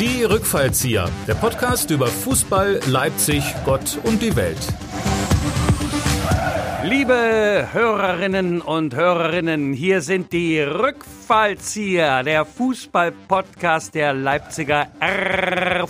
[0.00, 4.58] Die Rückfallzieher, der Podcast über Fußball, Leipzig, Gott und die Welt.
[6.82, 14.88] Liebe Hörerinnen und Hörerinnen, hier sind die Rückfallzieher, der Fußball-Podcast der Leipziger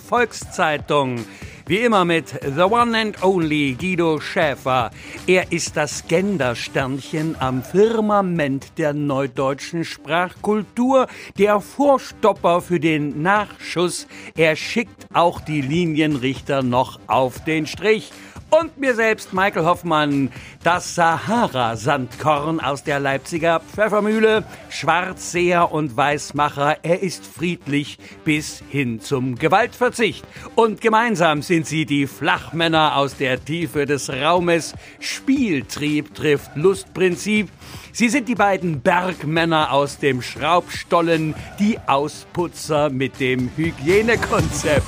[0.09, 1.25] Volkszeitung.
[1.67, 4.91] Wie immer mit The One and Only Guido Schäfer.
[5.29, 11.07] Er ist das Gendersternchen am Firmament der neudeutschen Sprachkultur,
[11.39, 14.09] der Vorstopper für den Nachschuss.
[14.37, 18.11] Er schickt auch die Linienrichter noch auf den Strich
[18.53, 20.31] und mir selbst, Michael Hoffmann,
[20.63, 26.77] das Sahara-Sandkorn aus der Leipziger Pfeffermühle, Schwarzseher und Weißmacher.
[26.83, 30.25] Er ist friedlich bis hin zum Gewaltverzicht.
[30.55, 34.75] Und gemeinsam sind sie die Flachmänner aus der Tiefe des Raumes.
[35.01, 37.49] Spieltrieb trifft Lustprinzip.
[37.95, 44.87] Sie sind die beiden Bergmänner aus dem Schraubstollen, die Ausputzer mit dem Hygienekonzept.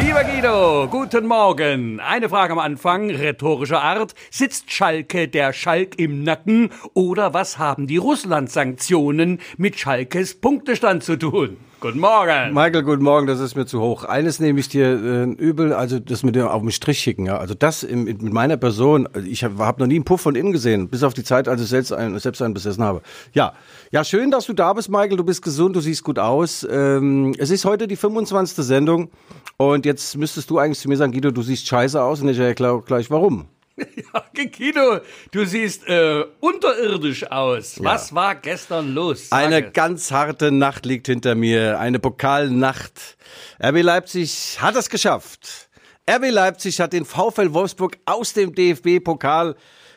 [0.00, 2.00] Lieber Guido, guten Morgen.
[2.00, 4.14] Eine Frage am Anfang, rhetorischer Art.
[4.30, 11.16] Sitzt Schalke der Schalk im Nacken oder was haben die Russland-Sanktionen mit Schalkes Punktestand zu
[11.16, 11.56] tun?
[11.84, 12.54] Guten Morgen.
[12.54, 14.04] Michael, guten Morgen, das ist mir zu hoch.
[14.04, 17.26] Eines nehme ich dir äh, übel, also das mit dem auf den Strich schicken.
[17.26, 17.36] Ja.
[17.36, 20.34] Also das im, mit meiner Person, also ich habe hab noch nie einen Puff von
[20.34, 23.02] innen gesehen, bis auf die Zeit, als ich selbst, ein, selbst einen besessen habe.
[23.34, 23.52] Ja,
[23.90, 25.18] ja, schön, dass du da bist, Michael.
[25.18, 26.66] Du bist gesund, du siehst gut aus.
[26.70, 28.64] Ähm, es ist heute die 25.
[28.64, 29.10] Sendung
[29.58, 32.38] und jetzt müsstest du eigentlich zu mir sagen, Guido, du siehst scheiße aus und ich
[32.38, 33.48] erkläre gleich warum.
[33.76, 35.00] Ja, Guido,
[35.32, 37.74] du siehst äh, unterirdisch aus.
[37.74, 37.84] Ja.
[37.86, 39.30] Was war gestern los?
[39.30, 39.44] Sage.
[39.44, 43.16] Eine ganz harte Nacht liegt hinter mir, eine Pokalnacht.
[43.60, 45.68] RB Leipzig hat es geschafft.
[46.08, 49.56] RB Leipzig hat den VfL Wolfsburg aus dem DFB-Pokal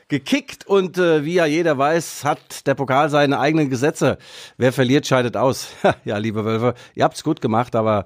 [0.10, 4.18] gekickt und äh, wie ja jeder weiß, hat der Pokal seine eigenen Gesetze.
[4.58, 5.70] Wer verliert, scheidet aus.
[6.06, 8.06] ja, liebe Wölfe, ihr habt's gut gemacht, aber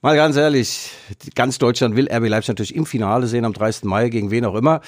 [0.00, 0.90] mal ganz ehrlich,
[1.34, 3.84] ganz Deutschland will RB Leipzig natürlich im Finale sehen am 30.
[3.84, 4.80] Mai, gegen wen auch immer.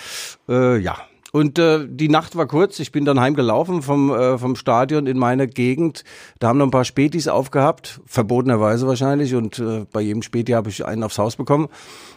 [0.48, 0.96] Äh, ja,
[1.34, 2.78] und äh, die Nacht war kurz.
[2.78, 6.04] Ich bin dann heimgelaufen vom, äh, vom Stadion in meine Gegend.
[6.38, 9.34] Da haben noch ein paar Spätis aufgehabt, verbotenerweise wahrscheinlich.
[9.34, 11.66] Und äh, bei jedem Späti habe ich einen aufs Haus bekommen.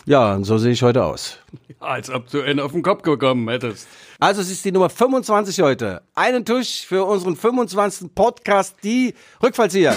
[0.06, 1.40] Ja, und so sehe ich heute aus.
[1.68, 3.88] Ja, als ob du einen auf den Kopf bekommen hättest.
[4.20, 6.04] Also es ist die Nummer 25 heute.
[6.14, 8.14] Einen Tusch für unseren 25.
[8.14, 9.96] Podcast, die Rückfallzieher.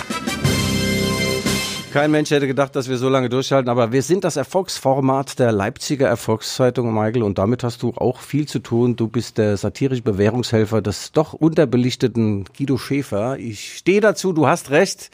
[1.92, 5.50] Kein Mensch hätte gedacht, dass wir so lange durchhalten, aber wir sind das Erfolgsformat der
[5.50, 8.94] Leipziger Erfolgszeitung, Michael, und damit hast du auch viel zu tun.
[8.94, 13.38] Du bist der satirische Bewährungshelfer des doch unterbelichteten Guido Schäfer.
[13.38, 15.10] Ich stehe dazu, du hast recht.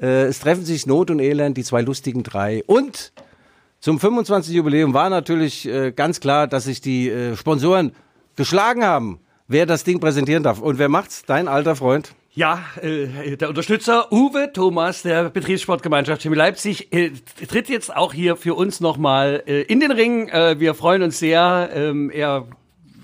[0.00, 2.62] Äh, es treffen sich Not und Elend, die zwei lustigen drei.
[2.66, 3.12] Und
[3.80, 4.54] zum 25.
[4.54, 7.90] Jubiläum war natürlich äh, ganz klar, dass sich die äh, Sponsoren
[8.36, 9.18] geschlagen haben,
[9.48, 10.60] wer das Ding präsentieren darf.
[10.60, 11.24] Und wer macht's?
[11.26, 12.14] Dein alter Freund?
[12.34, 17.10] Ja, äh, der Unterstützer Uwe Thomas der Betriebssportgemeinschaft Chemie Leipzig äh,
[17.46, 20.28] tritt jetzt auch hier für uns nochmal äh, in den Ring.
[20.28, 21.68] Äh, wir freuen uns sehr.
[21.74, 22.46] Ähm, er,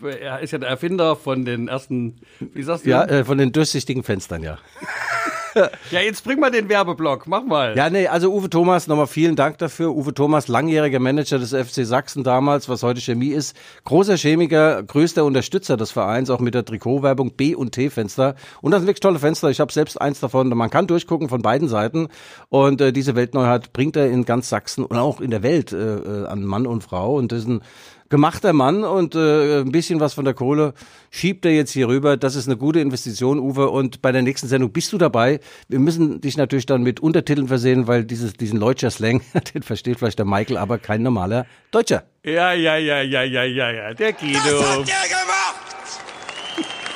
[0.03, 2.91] er ist ja der Erfinder von den ersten, wie sagst du?
[2.91, 4.57] Ja, äh, von den durchsichtigen Fenstern, ja.
[5.91, 7.77] ja, jetzt bring mal den Werbeblock, mach mal.
[7.77, 9.95] Ja, nee, also Uwe Thomas, nochmal vielen Dank dafür.
[9.95, 13.57] Uwe Thomas, langjähriger Manager des FC Sachsen damals, was heute Chemie ist.
[13.85, 18.35] Großer Chemiker, größter Unterstützer des Vereins, auch mit der Trikotwerbung B und T-Fenster.
[18.61, 19.51] Und das sind wirklich tolle Fenster.
[19.51, 20.49] Ich habe selbst eins davon.
[20.49, 22.09] Man kann durchgucken von beiden Seiten.
[22.49, 25.97] Und äh, diese Weltneuheit bringt er in ganz Sachsen und auch in der Welt äh,
[25.97, 27.17] äh an Mann und Frau.
[27.17, 27.63] Und das ist ein
[28.09, 30.75] gemachter Mann und äh, ein bisschen was von der Kohle
[31.11, 32.17] schiebt er jetzt hier rüber.
[32.17, 33.69] Das ist eine gute Investition, Uwe.
[33.69, 35.41] Und bei der nächsten Sendung bist du dabei.
[35.69, 39.21] Wir müssen dich natürlich dann mit Untertiteln versehen, weil dieses, diesen Leutscher Slang,
[39.55, 42.05] den versteht vielleicht der Michael, aber kein normaler Deutscher.
[42.25, 43.95] Ja, ja, ja, ja, ja, ja, ja.
[43.95, 44.39] Der Guido.
[44.39, 45.69] Was hat der gemacht?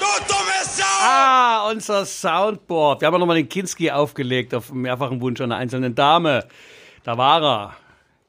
[0.00, 0.84] Du dumme Sau!
[1.04, 3.00] Ah, unser Soundboard.
[3.00, 6.46] Wir haben nochmal den Kinski aufgelegt auf mehrfachen Wunsch einer einzelnen Dame.
[7.04, 7.76] Da war er.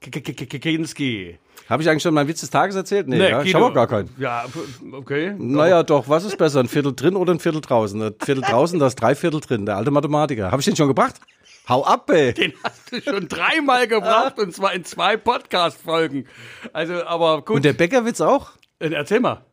[0.02, 1.40] Kinski.
[1.70, 3.08] Habe ich eigentlich schon meinen Witz des Tages erzählt?
[3.08, 3.42] Nee, nee ja?
[3.42, 4.10] ich habe auch gar keinen.
[4.18, 4.46] Ja,
[4.92, 5.34] okay.
[5.38, 8.02] Naja, doch, was ist besser, ein Viertel drin oder ein Viertel draußen?
[8.02, 10.52] Ein Viertel draußen, da ist drei Viertel drin, der alte Mathematiker.
[10.52, 11.16] Habe ich den schon gebracht?
[11.70, 12.34] Hau ab, ey.
[12.34, 16.28] Den hast du schon dreimal gebracht und zwar in zwei Podcast-Folgen.
[16.74, 17.58] Also, aber gut.
[17.58, 18.52] Und der Bäckerwitz auch?
[18.80, 19.46] Äh, erzähl mal.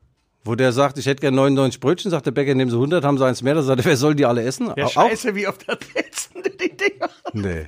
[0.42, 3.18] Wo der sagt, ich hätte gerne 99 Brötchen, sagt der Bäcker, nehmen Sie 100, haben
[3.18, 3.54] Sie eins mehr.
[3.54, 4.72] Da sagt er, wer soll die alle essen?
[4.74, 7.10] Ja, scheiße, wie oft erzählst du die Dinger?
[7.34, 7.66] Nee.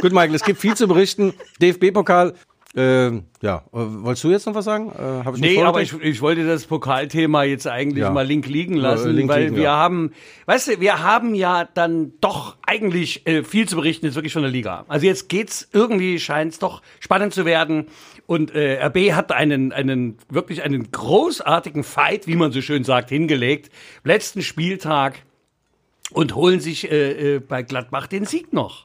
[0.00, 1.34] Gut, Michael, es gibt viel zu berichten.
[1.62, 2.34] DFB-Pokal,
[2.76, 4.90] ähm, ja, äh, wolltest du jetzt noch was sagen?
[4.90, 8.10] Äh, hab ich nee, aber ich, ich wollte das Pokalthema jetzt eigentlich ja.
[8.10, 9.76] mal link liegen lassen, link weil liegen, wir ja.
[9.76, 10.12] haben,
[10.44, 14.42] weißt du, wir haben ja dann doch eigentlich äh, viel zu berichten, jetzt wirklich von
[14.42, 14.84] der Liga.
[14.88, 17.86] Also jetzt geht's irgendwie, scheint es doch spannend zu werden.
[18.26, 23.08] Und äh, RB hat einen, einen, wirklich einen großartigen Fight, wie man so schön sagt,
[23.08, 23.70] hingelegt.
[24.04, 25.22] Letzten Spieltag
[26.12, 28.84] und holen sich äh, äh, bei Gladbach den Sieg noch.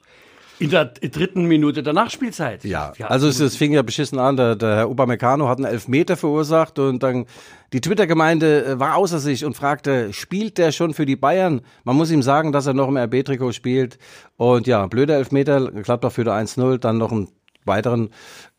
[0.63, 2.63] In der dritten Minute der Nachspielzeit.
[2.63, 4.38] Ja, also es, es fing ja beschissen an.
[4.38, 7.25] Der, der Herr Upamecano hat einen Elfmeter verursacht und dann
[7.74, 11.60] die Twitter-Gemeinde äh, war außer sich und fragte, spielt der schon für die Bayern?
[11.83, 13.98] Man muss ihm sagen, dass er noch im RB-Trikot spielt.
[14.38, 17.27] Und ja, blöder Elfmeter, Gladbach führte 1-0, dann noch ein
[17.65, 18.10] weiteren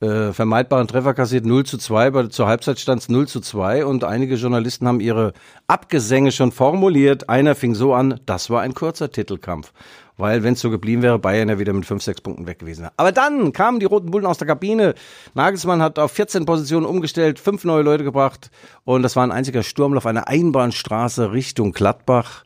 [0.01, 3.85] äh, vermeidbaren Treffer kassiert 0 zu 2, bei, zur Halbzeit stand es 0 zu 2
[3.87, 5.33] und einige Journalisten haben ihre
[5.67, 7.29] Abgesänge schon formuliert.
[7.29, 9.73] Einer fing so an, das war ein kurzer Titelkampf.
[10.17, 12.87] Weil, wenn es so geblieben wäre, Bayern ja wieder mit 5, 6 Punkten weg gewesen.
[12.97, 14.95] Aber dann kamen die Roten Bullen aus der Kabine.
[15.35, 18.50] Nagelsmann hat auf 14 Positionen umgestellt, fünf neue Leute gebracht.
[18.85, 22.45] Und das war ein einziger Sturmlauf, eine Einbahnstraße Richtung Gladbach.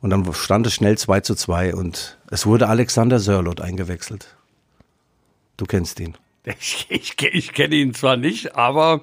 [0.00, 4.37] Und dann stand es schnell 2 zu 2 und es wurde Alexander Sörlot eingewechselt.
[5.58, 6.16] Du kennst ihn.
[6.60, 9.02] Ich, ich, ich kenne ihn zwar nicht, aber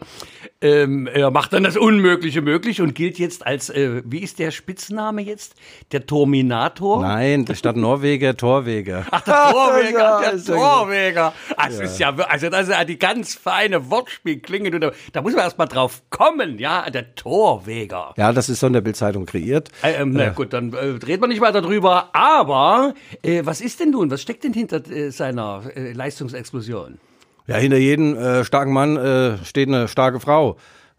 [0.62, 4.52] ähm, er macht dann das Unmögliche möglich und gilt jetzt als, äh, wie ist der
[4.52, 5.56] Spitzname jetzt?
[5.92, 7.02] Der Terminator?
[7.02, 9.06] Nein, statt Norweger, Torweger.
[9.12, 11.34] Ach, der Torweger, ja, der Torweger.
[11.58, 11.86] Also, ja.
[11.86, 14.72] Ist ja, also das ist ja die ganz feine Wortspielklinge.
[14.72, 18.14] Da, da muss man erst mal drauf kommen, ja, der Torweger.
[18.18, 19.70] Ja, das ist so in der Bildzeitung kreiert.
[19.84, 22.10] Äh, ähm, na gut, dann äh, dreht man nicht weiter drüber.
[22.14, 26.98] Aber äh, was ist denn nun, was steckt denn hinter äh, seiner äh, Leistungsexplosion?
[27.48, 30.58] Ja, hinter jedem äh, starken Mann äh, steht eine starke Frau,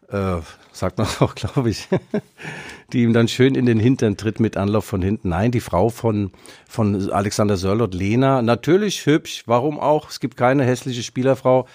[0.09, 0.37] äh,
[0.73, 1.89] sagt man auch, glaube ich,
[2.93, 5.31] die ihm dann schön in den Hintern tritt mit Anlauf von hinten.
[5.31, 6.31] Nein, die Frau von,
[6.69, 10.09] von Alexander Sörlot, Lena, natürlich hübsch, warum auch?
[10.09, 11.67] Es gibt keine hässliche Spielerfrau.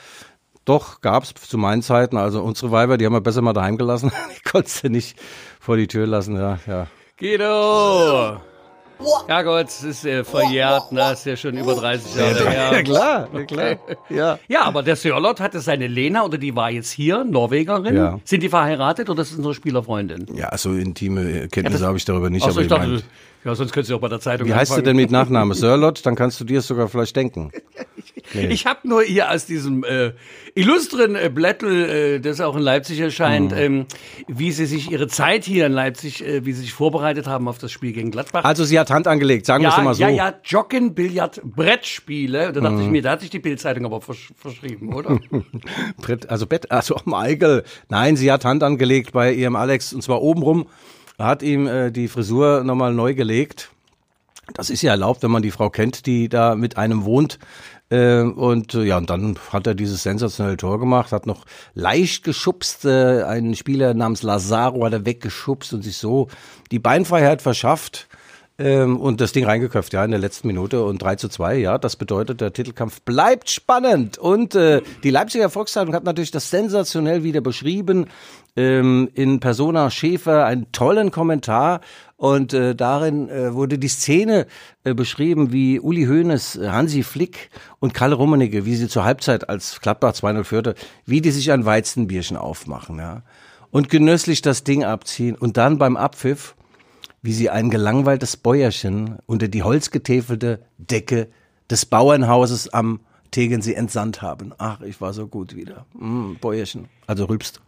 [0.64, 4.12] Doch, gab's zu meinen Zeiten, also unsere Weiber, die haben wir besser mal daheim gelassen.
[4.38, 5.20] die konntest du nicht
[5.60, 6.88] vor die Tür lassen, ja, ja.
[7.18, 8.42] Guido!
[9.28, 11.00] Ja Gott, es ist äh, verjährt, ne?
[11.00, 12.72] Das ist ja schon über 30 Jahre her.
[12.74, 13.76] Ja klar, ja klar.
[14.10, 14.40] Ja.
[14.48, 17.96] ja, aber der Sörlot hatte seine Lena, oder die war jetzt hier, Norwegerin.
[17.96, 18.20] Ja.
[18.24, 20.26] Sind die verheiratet oder ist das unsere Spielerfreundin?
[20.36, 22.46] Ja, so intime Kenntnisse ja, habe ich darüber nicht.
[22.46, 23.04] Achso, ich dachte,
[23.44, 25.56] ja, sonst könntest du auch bei der Zeitung Wie heißt du denn mit Nachname?
[25.56, 26.06] Sörlot?
[26.06, 27.52] Dann kannst du dir es sogar vielleicht denken.
[28.34, 28.48] Nee.
[28.48, 30.12] Ich habe nur hier aus diesem äh,
[30.56, 33.58] illustren äh, Blättel, äh, das auch in Leipzig erscheint, mhm.
[33.58, 33.86] ähm,
[34.28, 37.58] wie sie sich ihre Zeit hier in Leipzig, äh, wie sie sich vorbereitet haben auf
[37.58, 38.44] das Spiel gegen Gladbach.
[38.44, 40.02] Also sie hat Hand angelegt, sagen ja, wir es mal so.
[40.02, 42.52] Ja, ja, Joggen, Billard, Brettspiele.
[42.52, 42.82] Da dachte mhm.
[42.82, 45.20] ich mir, da hat sich die Bildzeitung aber versch verschrieben, oder?
[46.02, 47.64] Brett, also Bett, also Michael.
[47.90, 50.68] Nein, sie hat Hand angelegt bei ihrem Alex und zwar obenrum
[51.18, 53.72] hat ihm äh, die Frisur nochmal neu gelegt.
[54.54, 57.40] Das ist ja erlaubt, wenn man die Frau kennt, die da mit einem wohnt.
[57.92, 62.24] Äh, und äh, ja, und dann hat er dieses sensationelle Tor gemacht, hat noch leicht
[62.24, 66.30] geschubst, äh, einen Spieler namens Lazaro hat er weggeschubst und sich so
[66.72, 68.08] die Beinfreiheit verschafft
[68.62, 71.78] ähm, und das Ding reingeköpft, ja, in der letzten Minute und 3 zu 2, ja,
[71.78, 74.18] das bedeutet, der Titelkampf bleibt spannend.
[74.18, 78.06] Und äh, die Leipziger Volkszeitung hat natürlich das sensationell wieder beschrieben,
[78.56, 81.82] ähm, in Persona Schäfer einen tollen Kommentar.
[82.18, 84.46] Und äh, darin äh, wurde die Szene
[84.84, 87.50] äh, beschrieben, wie Uli Hoeneß, Hansi Flick
[87.80, 90.76] und Karl Rummenigge, wie sie zur Halbzeit als Gladbach 2-0 führte,
[91.06, 93.24] wie die sich ein Weizenbierchen aufmachen, ja.
[93.72, 96.56] Und genüsslich das Ding abziehen und dann beim Abpfiff,
[97.22, 101.28] wie sie ein gelangweiltes Bäuerchen unter die holzgetäfelte Decke
[101.70, 103.00] des Bauernhauses am
[103.32, 104.54] Tegensee entsandt haben.
[104.58, 105.86] Ach, ich war so gut wieder.
[105.94, 106.90] Mm, Bäuerchen.
[107.08, 107.62] Also rülpst.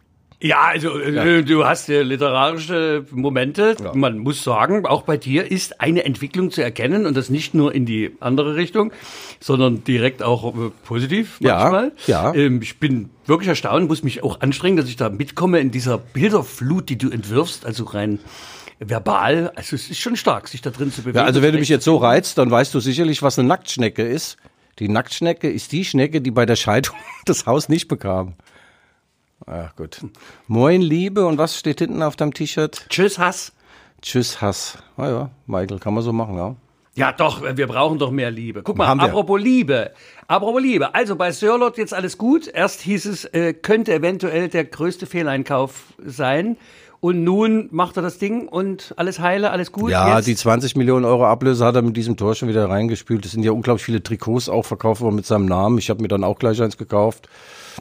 [0.44, 1.40] Ja, also äh, ja.
[1.40, 3.76] du hast ja literarische Momente.
[3.82, 3.94] Ja.
[3.94, 7.74] Man muss sagen, auch bei dir ist eine Entwicklung zu erkennen und das nicht nur
[7.74, 8.92] in die andere Richtung,
[9.40, 11.92] sondern direkt auch äh, positiv manchmal.
[12.06, 12.34] Ja, ja.
[12.34, 15.96] Ähm, ich bin wirklich erstaunt, muss mich auch anstrengen, dass ich da mitkomme in dieser
[15.96, 18.18] Bilderflut, die du entwirfst, also rein
[18.78, 19.50] verbal.
[19.54, 21.16] Also es ist schon stark, sich da drin zu bewegen.
[21.16, 24.02] Ja, also wenn du mich jetzt so reizt, dann weißt du sicherlich, was eine Nacktschnecke
[24.02, 24.36] ist.
[24.78, 28.34] Die Nacktschnecke ist die Schnecke, die bei der Scheidung das Haus nicht bekam.
[29.46, 30.00] Ach gut.
[30.46, 32.86] Moin Liebe und was steht hinten auf deinem T-Shirt?
[32.88, 33.52] Tschüss Hass.
[34.00, 34.78] Tschüss Hass.
[34.96, 36.56] Ah ja, Michael, kann man so machen, ja.
[36.96, 38.62] Ja, doch, wir brauchen doch mehr Liebe.
[38.62, 39.90] Guck mal, apropos Liebe.
[40.28, 40.94] Apropos Liebe.
[40.94, 42.46] Also bei Sirlot jetzt alles gut.
[42.46, 46.56] Erst hieß es, äh, könnte eventuell der größte Fehleinkauf sein.
[47.00, 49.90] Und nun macht er das Ding und alles heile, alles gut.
[49.90, 50.26] Ja, Jetzt?
[50.26, 53.26] die 20 Millionen Euro Ablöse hat er mit diesem Tor schon wieder reingespült.
[53.26, 55.76] Es sind ja unglaublich viele Trikots auch verkauft worden mit seinem Namen.
[55.78, 57.28] Ich habe mir dann auch gleich eins gekauft.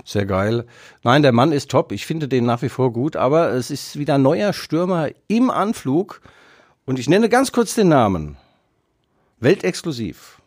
[0.06, 0.66] Sehr geil.
[1.04, 1.92] Nein, der Mann ist top.
[1.92, 5.50] Ich finde den nach wie vor gut, aber es ist wieder ein neuer Stürmer im
[5.50, 6.22] Anflug.
[6.86, 8.38] Und ich nenne ganz kurz den Namen.
[9.40, 10.42] Weltexklusiv.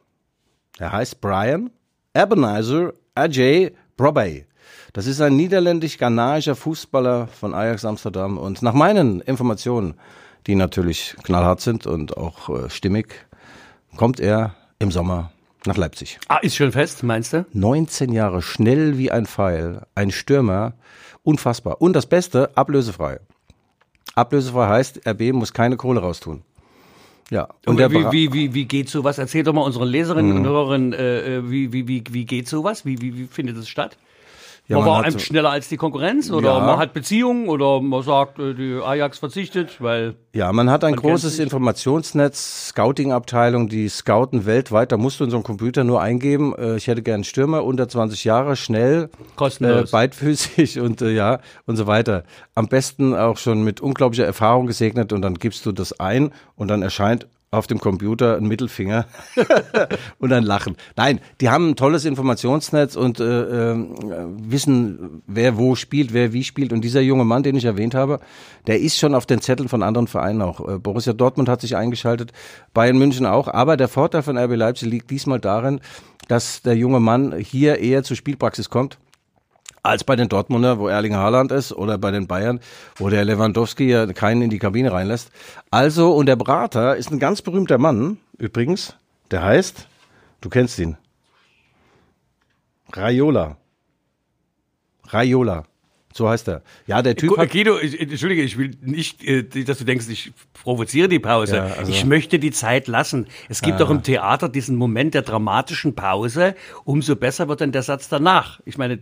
[0.78, 1.70] Er heißt Brian
[2.14, 4.46] Ebenezer Ajay Brobey.
[4.92, 8.38] Das ist ein niederländisch-ghanaischer Fußballer von Ajax Amsterdam.
[8.38, 9.94] Und nach meinen Informationen,
[10.46, 13.26] die natürlich knallhart sind und auch äh, stimmig,
[13.96, 15.32] kommt er im Sommer
[15.66, 16.18] nach Leipzig.
[16.28, 17.46] Ah, ist schon fest, meinst du?
[17.52, 20.75] 19 Jahre, schnell wie ein Pfeil, ein Stürmer,
[21.23, 21.80] unfassbar.
[21.80, 23.20] Und das Beste, ablösefrei.
[24.14, 26.42] Ablösefrei heißt, RB muss keine Kohle raustun.
[27.30, 27.49] Ja.
[27.66, 29.18] Und der wie, wie, wie, wie geht sowas?
[29.18, 32.85] Erzähl doch mal unseren Leserinnen und Hörern, äh, äh, wie, wie, wie, wie geht sowas?
[32.87, 33.96] Wie, wie, wie findet es statt?
[34.68, 36.61] Ja, man, man war so- schneller als die Konkurrenz oder Ja.
[36.66, 40.90] man hat Beziehungen oder man sagt, äh, die Ajax verzichtet, weil Ja, man hat ein
[40.94, 41.38] Man großes.
[41.38, 44.90] Informationsnetz, Scouting-Abteilung, die scouten weltweit.
[44.92, 47.64] Da musst du in so einem Computer nur eingeben, äh, ich hätte gern einen Stürmer,
[47.64, 49.90] unter 20 Jahre, schnell, äh, Kostenlos.
[49.92, 52.25] beidfüßig und äh, ja und so weiter.
[52.54, 56.68] Am besten auch schon mit unglaublicher Erfahrung gesegnet und dann gibst du das ein und
[56.68, 59.06] dann erscheint auf dem Computer ein Mittelfinger
[60.18, 60.76] und ein Lachen.
[60.96, 63.86] Nein, die haben ein tolles Informationsnetz und äh, äh,
[64.38, 66.72] wissen, wer wo spielt, wer wie spielt.
[66.72, 68.20] Und dieser junge Mann, den ich erwähnt habe,
[68.66, 70.66] der ist schon auf den Zetteln von anderen Vereinen auch.
[70.66, 72.32] Äh, Borussia Dortmund hat sich eingeschaltet,
[72.75, 73.48] Bayern München auch.
[73.48, 75.80] Aber der Vorteil von RB Leipzig liegt diesmal darin,
[76.28, 78.98] dass der junge Mann hier eher zur Spielpraxis kommt
[79.86, 82.60] als bei den Dortmunder, wo Erling Haaland ist, oder bei den Bayern,
[82.96, 85.30] wo der Lewandowski ja keinen in die Kabine reinlässt.
[85.70, 88.94] Also, und der Berater ist ein ganz berühmter Mann, übrigens,
[89.30, 89.86] der heißt,
[90.40, 90.96] du kennst ihn,
[92.92, 93.56] Raiola.
[95.08, 95.64] Raiola.
[96.16, 96.62] So heißt er.
[96.87, 100.32] Ja, der Typ hat, Guido, ich, entschuldige, ich will nicht, äh, dass du denkst, ich
[100.54, 101.56] provoziere die Pause.
[101.56, 103.26] Ja, also- ich möchte die Zeit lassen.
[103.50, 106.54] Es gibt doch im Theater diesen Moment der dramatischen Pause.
[106.85, 108.61] Umso besser wird dann der Satz danach.
[108.64, 108.99] Ich meine,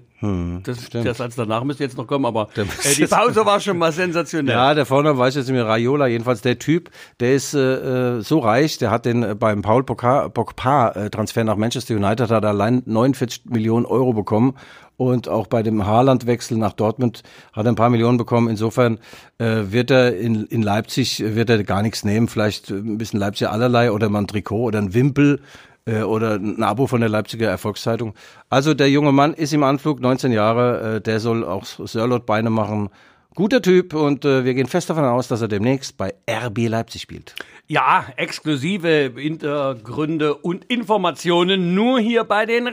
[0.64, 3.92] das, der Satz danach müsste jetzt noch kommen, aber äh, die Pause war schon mal
[3.92, 4.54] sensationell.
[4.54, 6.40] Ja, der Vorname weiß ich jetzt mehr, Raiola jedenfalls.
[6.40, 6.90] Der Typ,
[7.20, 11.10] der ist äh, äh, so reich, der hat den äh, beim Paul Pogba Pogba, äh,
[11.10, 14.54] Transfer nach Manchester United hat er allein 49 Millionen Euro bekommen
[14.96, 17.22] und auch bei dem Haaland-Wechsel nach Dortmund
[17.52, 18.48] hat er ein paar Millionen bekommen.
[18.48, 18.98] Insofern
[19.38, 23.48] äh, wird er in, in Leipzig wird er gar nichts nehmen, vielleicht ein bisschen Leipzig
[23.48, 25.40] allerlei oder mal ein Trikot oder ein Wimpel
[25.86, 28.14] äh, oder ein Abo von der Leipziger Erfolgszeitung.
[28.48, 32.50] Also der junge Mann ist im Anflug, 19 Jahre, äh, der soll auch Sörlot Beine
[32.50, 32.90] machen.
[33.34, 37.02] Guter Typ und äh, wir gehen fest davon aus, dass er demnächst bei RB Leipzig
[37.02, 37.34] spielt.
[37.66, 42.68] Ja, exklusive Hintergründe und Informationen nur hier bei den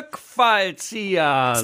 [0.00, 1.54] Rückfallziehern.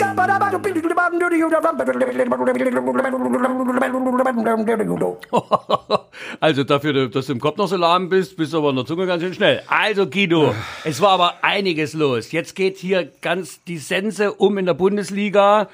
[6.41, 8.85] Also dafür, dass du im Kopf noch so lahm bist, bist du aber in der
[8.85, 9.63] Zunge ganz schön schnell.
[9.69, 12.33] Also Guido, es war aber einiges los.
[12.33, 15.69] Jetzt geht hier ganz die Sense um in der Bundesliga.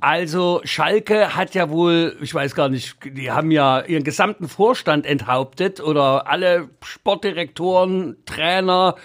[0.00, 5.06] Also Schalke hat ja wohl, ich weiß gar nicht, die haben ja ihren gesamten Vorstand
[5.06, 8.96] enthauptet oder alle Sportdirektoren, Trainer,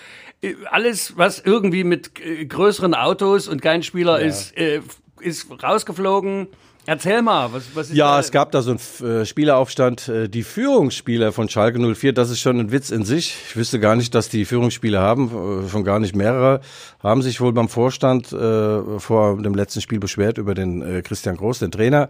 [0.69, 4.81] alles, was irgendwie mit äh, größeren Autos und kein Spieler ist, äh,
[5.19, 6.47] ist rausgeflogen.
[6.87, 8.19] Erzähl mal, was, was ist Ja, da?
[8.19, 10.07] es gab da so einen äh, Spieleraufstand.
[10.07, 13.35] Äh, die Führungsspieler von Schalke 04, das ist schon ein Witz in sich.
[13.49, 16.61] Ich wüsste gar nicht, dass die Führungsspieler haben, äh, schon gar nicht mehrere,
[17.01, 21.37] haben sich wohl beim Vorstand äh, vor dem letzten Spiel beschwert über den äh, Christian
[21.37, 22.07] Groß, den Trainer.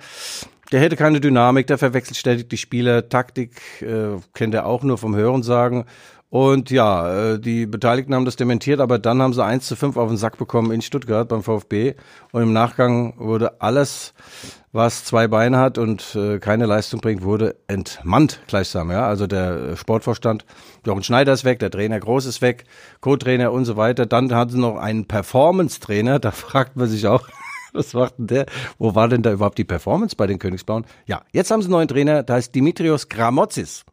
[0.74, 3.08] Der hätte keine Dynamik, der verwechselt ständig die Spieler.
[3.08, 3.52] Taktik
[3.82, 5.86] äh, kennt er auch nur vom Hörensagen.
[6.36, 9.96] Und ja, äh, die Beteiligten haben das dementiert, aber dann haben sie 1 zu 5
[9.96, 11.94] auf den Sack bekommen in Stuttgart beim VfB.
[12.34, 14.14] Und im Nachgang wurde alles,
[14.74, 18.92] was zwei Beine hat und äh, keine Leistung bringt, wurde entmannt gleichsam.
[18.92, 19.08] Ja?
[19.08, 20.44] Also der äh, Sportvorstand,
[20.86, 22.66] Jochen Schneider ist weg, der Trainer Groß ist weg,
[23.00, 24.06] Co-Trainer und so weiter.
[24.06, 27.30] Dann hatten sie noch einen Performance-Trainer, da fragt man sich auch,
[27.72, 28.46] was macht denn der?
[28.78, 30.86] Wo war denn da überhaupt die Performance bei den Königsblauen?
[31.06, 33.86] Ja, jetzt haben sie einen neuen Trainer, da heißt Dimitrios Gramotzis.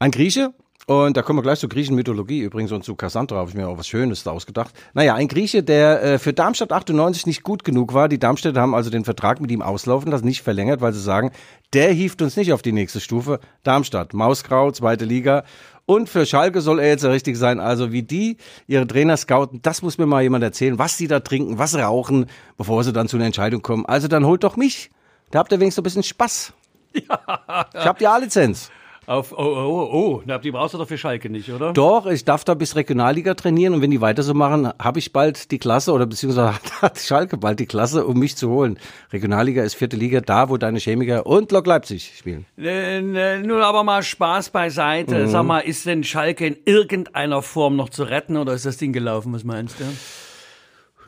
[0.00, 0.52] Ein Grieche.
[0.86, 3.68] Und da kommen wir gleich zur griechischen Mythologie übrigens und zu Cassandra habe ich mir
[3.68, 4.74] auch was Schönes da ausgedacht.
[4.94, 8.08] Naja, ein Grieche, der äh, für Darmstadt 98 nicht gut genug war.
[8.08, 11.30] Die Darmstädter haben also den Vertrag mit ihm auslaufen lassen, nicht verlängert, weil sie sagen,
[11.72, 13.38] der hieft uns nicht auf die nächste Stufe.
[13.62, 15.44] Darmstadt, Mausgrau, zweite Liga.
[15.86, 17.60] Und für Schalke soll er jetzt richtig sein.
[17.60, 18.36] Also wie die
[18.66, 22.26] ihre Trainer scouten, das muss mir mal jemand erzählen, was sie da trinken, was rauchen,
[22.56, 23.86] bevor sie dann zu einer Entscheidung kommen.
[23.86, 24.90] Also dann holt doch mich.
[25.30, 26.52] Da habt ihr wenigstens ein bisschen Spaß.
[26.94, 27.66] Ja.
[27.72, 28.70] Ich hab die A-Lizenz.
[29.04, 31.72] Auf, oh, oh, oh, oh, die brauchst du doch für Schalke nicht, oder?
[31.72, 35.12] Doch, ich darf da bis Regionalliga trainieren und wenn die weiter so machen, habe ich
[35.12, 38.78] bald die Klasse oder beziehungsweise hat Schalke bald die Klasse, um mich zu holen.
[39.12, 42.46] Regionalliga ist vierte Liga, da wo deine Chemiker und Lok Leipzig spielen.
[42.56, 45.26] Äh, nun aber mal Spaß beiseite.
[45.26, 45.28] Mhm.
[45.28, 48.92] Sag mal, ist denn Schalke in irgendeiner Form noch zu retten oder ist das Ding
[48.92, 49.32] gelaufen?
[49.32, 49.84] Was meinst du?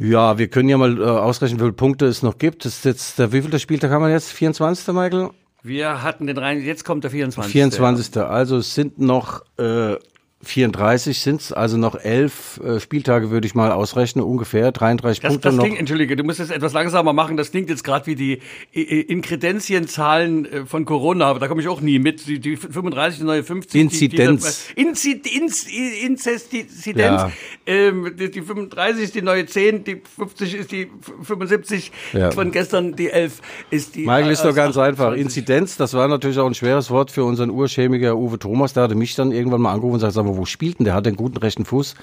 [0.05, 2.65] Ja, wir können ja mal äh, ausrechnen, wie viele Punkte es noch gibt.
[2.65, 4.33] Das ist jetzt, der wievielte Spieltag haben wir jetzt?
[4.33, 4.89] 24.
[4.89, 5.31] Michael?
[5.65, 7.51] Wir hatten den rein, jetzt kommt der 24.
[7.51, 8.19] 24.
[8.19, 9.97] Also es sind noch äh,
[10.45, 15.31] 34 sind es, also noch elf äh, Spieltage würde ich mal ausrechnen, ungefähr 33 Das,
[15.33, 15.65] Punkte das noch.
[15.65, 17.37] klingt, entschuldige, du musst es etwas langsamer machen.
[17.37, 18.33] Das klingt jetzt gerade wie die
[18.75, 22.27] I- I- Inkredenzienzahlen äh, von Corona, aber da komme ich auch nie mit.
[22.27, 23.73] Die, die 35, die neue 50.
[23.73, 24.67] die- Inzidenz.
[24.69, 26.97] Die, die, Inzid, Inz, Inzidenz.
[26.97, 27.31] Ja.
[27.67, 30.89] Ähm, die, die 35 ist die neue 10, die 50 ist die
[31.23, 31.93] 75.
[32.13, 32.31] Ja.
[32.31, 34.01] Von gestern die 11 ist die.
[34.07, 34.79] Michael ist äh, doch ganz 28.
[35.05, 35.17] einfach.
[35.17, 38.73] Inzidenz, das war natürlich auch ein schweres Wort für unseren Urchemiker Uwe Thomas.
[38.75, 40.95] Der hatte mich dann irgendwann mal angerufen und sagt, wo spielt denn der?
[40.95, 41.95] Hat den guten rechten Fuß?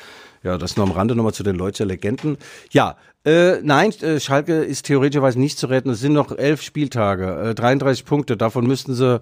[0.43, 2.37] Ja, das nur am Rande nochmal zu den Leutscher Legenden.
[2.71, 5.91] Ja, äh, nein, äh, Schalke ist theoretischerweise nicht zu retten.
[5.91, 8.37] Es sind noch elf Spieltage, äh, 33 Punkte.
[8.37, 9.21] Davon müssten sie,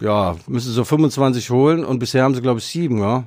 [0.00, 3.24] ja, müssen sie so 25 holen und bisher haben sie, glaube ich, sieben, ja.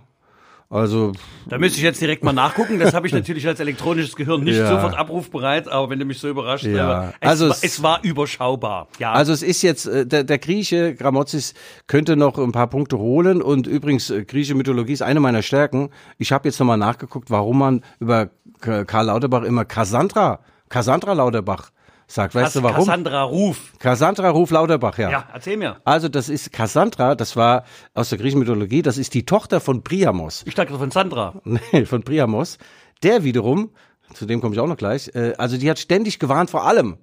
[0.76, 1.14] Also,
[1.48, 2.80] Da müsste ich jetzt direkt mal nachgucken.
[2.80, 4.68] Das habe ich natürlich als elektronisches Gehirn nicht Ja.
[4.70, 7.14] sofort abrufbereit, aber wenn du mich so überrascht, Ja.
[7.20, 8.88] es, Also war, es- war überschaubar.
[9.00, 9.12] Ja.
[9.14, 11.54] Also es ist jetzt, äh, der, der Grieche Gramozis
[11.88, 15.90] könnte noch ein paar Punkte holen und übrigens, äh, griechische Mythologie ist eine meiner Stärken.
[16.18, 18.30] Ich habe jetzt nochmal nachgeguckt, warum man über
[18.60, 20.40] Karl Lauterbach immer Cassandra,
[20.70, 21.70] Cassandra Lauterbach
[22.08, 22.36] sagt.
[22.36, 22.86] Weißt Kass- du warum?
[22.86, 23.74] Cassandra Ruf.
[23.80, 25.10] Cassandra Ruf Lauterbach, ja.
[25.10, 25.78] Ja, erzähl mir.
[25.84, 29.84] Also das ist Cassandra, das war aus der griechischen Mythologie, das ist die Tochter von
[29.84, 30.44] Priamos.
[30.46, 31.34] Ich dachte von Sandra.
[31.44, 32.58] Nee, von Priamos.
[33.04, 33.72] Der wiederum,
[34.14, 36.98] zu dem komme ich auch noch gleich, äh, also die hat ständig gewarnt vor allem.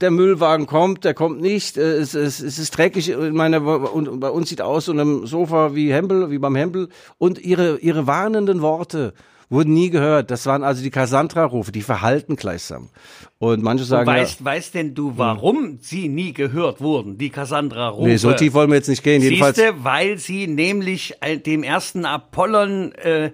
[0.00, 4.18] Der Müllwagen kommt, der kommt nicht, äh, es, es, es ist dreckig, in meiner, und
[4.20, 6.88] bei uns sieht aus so einem Sofa wie Hempel, wie beim Hempel.
[7.18, 9.14] Und ihre, ihre warnenden Worte
[9.52, 10.30] wurden nie gehört.
[10.30, 12.88] Das waren also die Cassandra-Rufe, die verhalten gleichsam.
[13.38, 17.88] Und manche sagen, ja, Weißt, weißt denn du, warum sie nie gehört wurden, die Cassandra
[17.88, 18.08] Rufe?
[18.08, 19.20] nee, so tief wollen wir jetzt nicht gehen.
[19.22, 23.32] Jedenfalls, Siehste, weil sie nämlich äh, dem ersten Apollon, äh,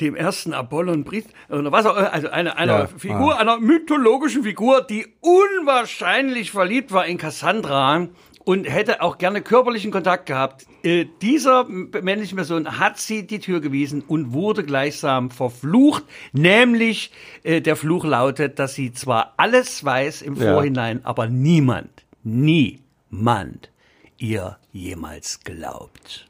[0.00, 4.82] dem ersten Apollon Brief, oder was auch, also eine, einer Ja, Figur, einer mythologischen Figur,
[4.82, 8.08] die unwahrscheinlich verliebt war in Cassandra
[8.44, 10.66] und hätte auch gerne körperlichen Kontakt gehabt.
[10.82, 17.10] Äh, dieser m- männliche Person hat sie die Tür gewiesen und wurde gleichsam verflucht, nämlich
[17.42, 20.52] äh, der Fluch lautet, dass sie zwar alles weiß im Ja.
[20.52, 23.70] Vorhinein, aber niemand, niemand
[24.18, 26.28] ihr jemals glaubt.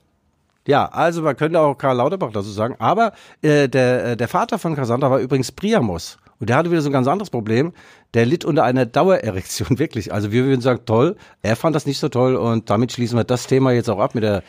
[0.66, 2.76] Ja, also man könnte auch Karl Lauterbach dazu sagen.
[2.78, 6.16] Aber äh, der, äh, der Vater von Cassandra war übrigens Priamos.
[6.40, 7.72] Und der hatte wieder so ein ganz anderes Problem.
[8.14, 10.12] Der litt unter einer Dauererektion, wirklich.
[10.12, 11.16] Also wir würden sagen, toll.
[11.42, 12.36] Er fand das nicht so toll.
[12.36, 14.42] Und damit schließen wir das Thema jetzt auch ab mit der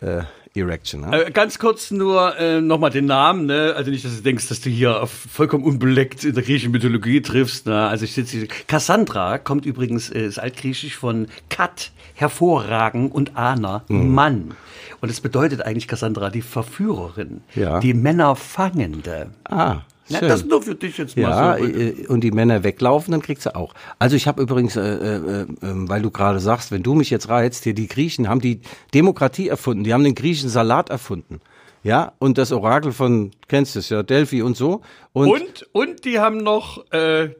[0.00, 0.22] äh,
[0.54, 1.02] Erection.
[1.02, 1.26] Ne?
[1.26, 3.72] Äh, ganz kurz nur äh, nochmal den Namen, ne?
[3.76, 7.20] Also nicht, dass du denkst, dass du hier auf vollkommen unbeleckt in der griechischen Mythologie
[7.22, 7.66] triffst.
[7.66, 7.86] Ne?
[7.86, 8.48] Also ich sitze hier.
[8.66, 14.12] Cassandra kommt übrigens, äh, ist altgriechisch von Kat, hervorragen und Ana, Mhm.
[14.14, 14.54] Mann.
[15.00, 17.78] Und es bedeutet eigentlich Cassandra die Verführerin, Ja.
[17.80, 19.28] die Männerfangende.
[19.44, 19.78] Ah,
[20.18, 20.28] schön.
[20.28, 21.64] das nur für dich jetzt mal Ja, so.
[21.64, 23.74] äh, und die Männer weglaufen, dann kriegt sie auch.
[23.98, 27.28] Also ich habe übrigens, äh, äh, äh, weil du gerade sagst, wenn du mich jetzt
[27.28, 28.60] reizt, hier die Griechen haben die
[28.94, 31.40] Demokratie erfunden, die haben den griechischen Salat erfunden.
[31.82, 34.82] Ja, und das Orakel von, kennst du es ja, Delphi und so.
[35.14, 37.30] Und, Und, und die haben noch äh,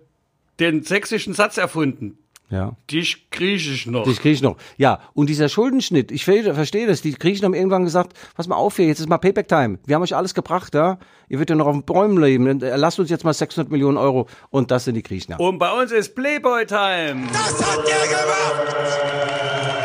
[0.60, 2.16] den sächsischen Satz erfunden.
[2.50, 2.76] Ja.
[2.90, 4.04] Dich griechisch noch.
[4.04, 4.56] Die Griechen noch.
[4.76, 7.00] Ja, und dieser Schuldenschnitt, ich ver- verstehe das.
[7.02, 9.78] Die Griechen haben irgendwann gesagt, pass mal auf hier, jetzt ist mal Payback-Time.
[9.86, 10.98] Wir haben euch alles gebracht, ja.
[11.28, 12.60] Ihr werdet ja noch auf den Bäumen leben.
[12.62, 14.26] Äh, Lasst uns jetzt mal 600 Millionen Euro.
[14.50, 15.32] Und das sind die Griechen.
[15.32, 15.38] Ja.
[15.38, 17.28] Und bei uns ist Playboy-Time.
[17.32, 19.79] Das hat der gemacht!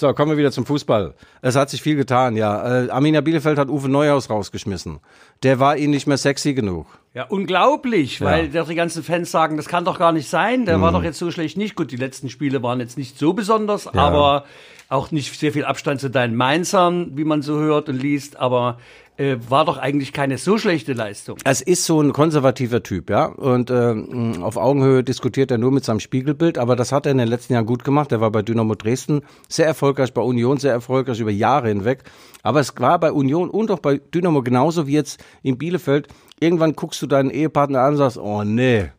[0.00, 1.12] So, kommen wir wieder zum Fußball.
[1.42, 2.84] Es hat sich viel getan, ja.
[2.84, 5.00] Äh, Arminia Bielefeld hat Uwe Neuhaus rausgeschmissen.
[5.42, 6.86] Der war ihnen nicht mehr sexy genug.
[7.14, 10.66] Ja, unglaublich, weil doch die ganzen Fans sagen, das kann doch gar nicht sein.
[10.66, 10.82] Der Mhm.
[10.82, 11.74] war doch jetzt so schlecht nicht.
[11.74, 14.44] Gut, die letzten Spiele waren jetzt nicht so besonders, aber
[14.88, 18.38] auch nicht sehr viel Abstand zu deinen Mainzern, wie man so hört und liest.
[18.38, 18.78] Aber
[19.18, 21.38] äh, war doch eigentlich keine so schlechte Leistung.
[21.44, 23.26] Es ist so ein konservativer Typ, ja.
[23.26, 23.94] Und äh,
[24.40, 27.52] auf Augenhöhe diskutiert er nur mit seinem Spiegelbild, aber das hat er in den letzten
[27.52, 28.12] Jahren gut gemacht.
[28.12, 32.04] Er war bei Dynamo Dresden sehr erfolgreich, bei Union sehr erfolgreich über Jahre hinweg.
[32.42, 36.08] Aber es war bei Union und auch bei Dynamo genauso wie jetzt in Bielefeld.
[36.40, 38.90] Irgendwann guckst du deinen Ehepartner an und sagst, oh nee,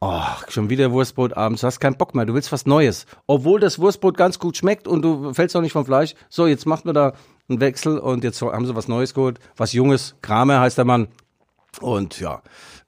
[0.00, 3.06] Oh, schon wieder Wurstbrot abends, hast keinen Bock mehr, du willst was Neues.
[3.26, 6.14] Obwohl das Wurstbrot ganz gut schmeckt und du fällst auch nicht vom Fleisch.
[6.28, 7.14] So, jetzt macht man da
[7.48, 10.16] einen Wechsel und jetzt haben sie was Neues geholt, was Junges.
[10.20, 11.08] Kramer heißt der Mann.
[11.80, 12.42] Und ja,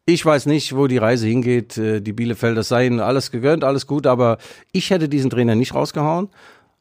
[0.05, 1.79] ich weiß nicht, wo die Reise hingeht.
[1.79, 4.39] Äh, Die Bielefelder seien alles gegönnt, alles gut, aber
[4.73, 6.29] ich hätte diesen Trainer nicht rausgehauen.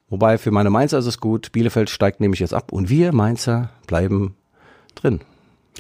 [0.10, 1.52] Wobei für meine Mainzer ist es gut.
[1.52, 4.36] Bielefeld steigt nämlich jetzt ab und wir Mainzer bleiben
[4.94, 5.22] drin.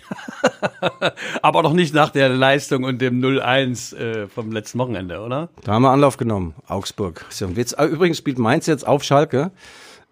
[1.41, 5.49] Aber doch nicht nach der Leistung und dem 0-1 äh, vom letzten Wochenende, oder?
[5.63, 6.53] Da haben wir Anlauf genommen.
[6.67, 7.25] Augsburg.
[7.39, 7.73] Witz.
[7.73, 9.51] Ah, Übrigens spielt Mainz jetzt auf Schalke.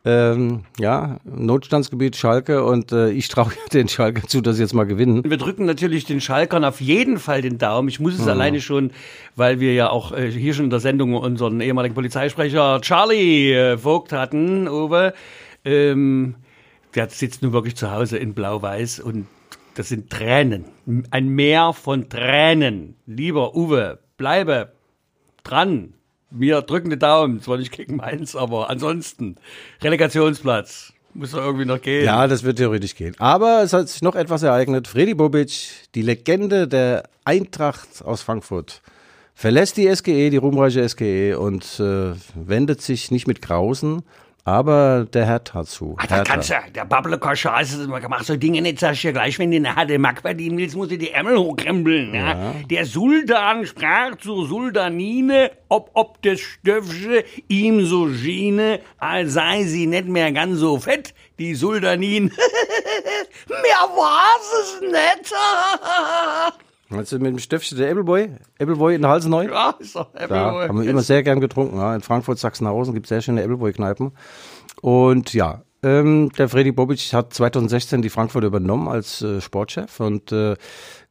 [0.06, 4.84] Ähm, ja, Notstandsgebiet Schalke und äh, ich traue den Schalke zu, dass sie jetzt mal
[4.84, 5.24] gewinnen.
[5.24, 7.88] Wir drücken natürlich den Schalkern auf jeden Fall den Daumen.
[7.88, 8.92] Ich muss es alleine schon,
[9.38, 13.78] weil wir ja auch äh, hier schon in der Sendung unseren ehemaligen Polizeisprecher Charlie äh,
[13.78, 15.14] Vogt hatten, Uwe.
[15.64, 16.36] Ähm,
[16.96, 19.26] der sitzt nun wirklich zu Hause in Blau-Weiß und
[19.76, 20.66] das sind Tränen.
[21.12, 22.96] Ein Meer von Tränen.
[23.06, 24.74] Lieber Uwe, bleibe
[25.44, 25.94] dran.
[26.30, 27.42] Wir drücken die Daumen.
[27.42, 29.36] Zwar nicht gegen Mainz, aber ansonsten.
[29.82, 30.94] Relegationsplatz.
[31.16, 32.06] Muss doch irgendwie noch gehen.
[32.06, 33.14] Ja, das wird theoretisch gehen.
[33.20, 34.88] Aber es hat sich noch etwas ereignet.
[34.88, 38.82] Freddy Bobic, die Legende der Eintracht aus Frankfurt,
[39.36, 44.02] verlässt die SGE, die ruhmreiche SGE und äh, wendet sich nicht mit Grausen,
[44.46, 45.96] aber der Herr zu.
[45.98, 49.40] Ach, das kannst du, der Babelkoscher, also mach so Dinge nicht, sagst du ja gleich,
[49.40, 52.14] wenn du eine harte Mack verdienen willst, musst du die Ärmel hochkrempeln.
[52.14, 52.28] Ja.
[52.28, 52.54] ja.
[52.70, 59.88] Der Sultan sprach zur Sultanine, ob, ob das Stöffsche ihm so schiene, als sei sie
[59.88, 62.26] nicht mehr ganz so fett, die Sultanin.
[63.48, 65.34] mehr war's es nicht.
[66.94, 68.30] Du mit dem Stöffchen der Appleboy?
[68.60, 69.46] Appleboy in der Hals neu?
[69.46, 70.62] Ja, ist doch Appleboy.
[70.64, 71.78] Da haben wir immer sehr gern getrunken.
[71.78, 71.96] Ja.
[71.96, 74.12] In Frankfurt, Sachsenhausen gibt es sehr schöne Appleboy-Kneipen.
[74.82, 80.32] Und ja, ähm, der Freddy Bobic hat 2016 die Frankfurt übernommen als äh, Sportchef und
[80.32, 80.56] äh,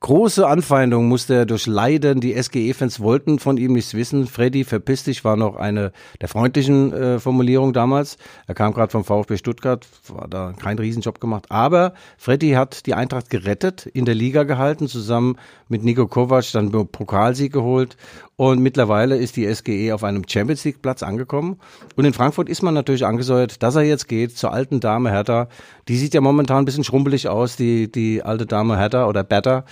[0.03, 2.21] Große Anfeindung musste er durchleiden.
[2.21, 4.27] Die SGE-Fans wollten von ihm nichts wissen.
[4.27, 8.17] Freddy, verpiss dich, war noch eine der freundlichen äh, Formulierungen damals.
[8.49, 11.47] Er kam gerade vom VfB Stuttgart, war da kein Riesenjob gemacht.
[11.51, 15.37] Aber Freddy hat die Eintracht gerettet, in der Liga gehalten, zusammen
[15.69, 17.97] mit Nico Kovac dann Pokalsieg geholt.
[18.43, 21.61] Und mittlerweile ist die SGE auf einem Champions League Platz angekommen.
[21.95, 25.47] Und in Frankfurt ist man natürlich angesäuert, dass er jetzt geht zur alten Dame Hertha.
[25.87, 29.65] Die sieht ja momentan ein bisschen schrumpelig aus, die, die alte Dame Hertha oder Better.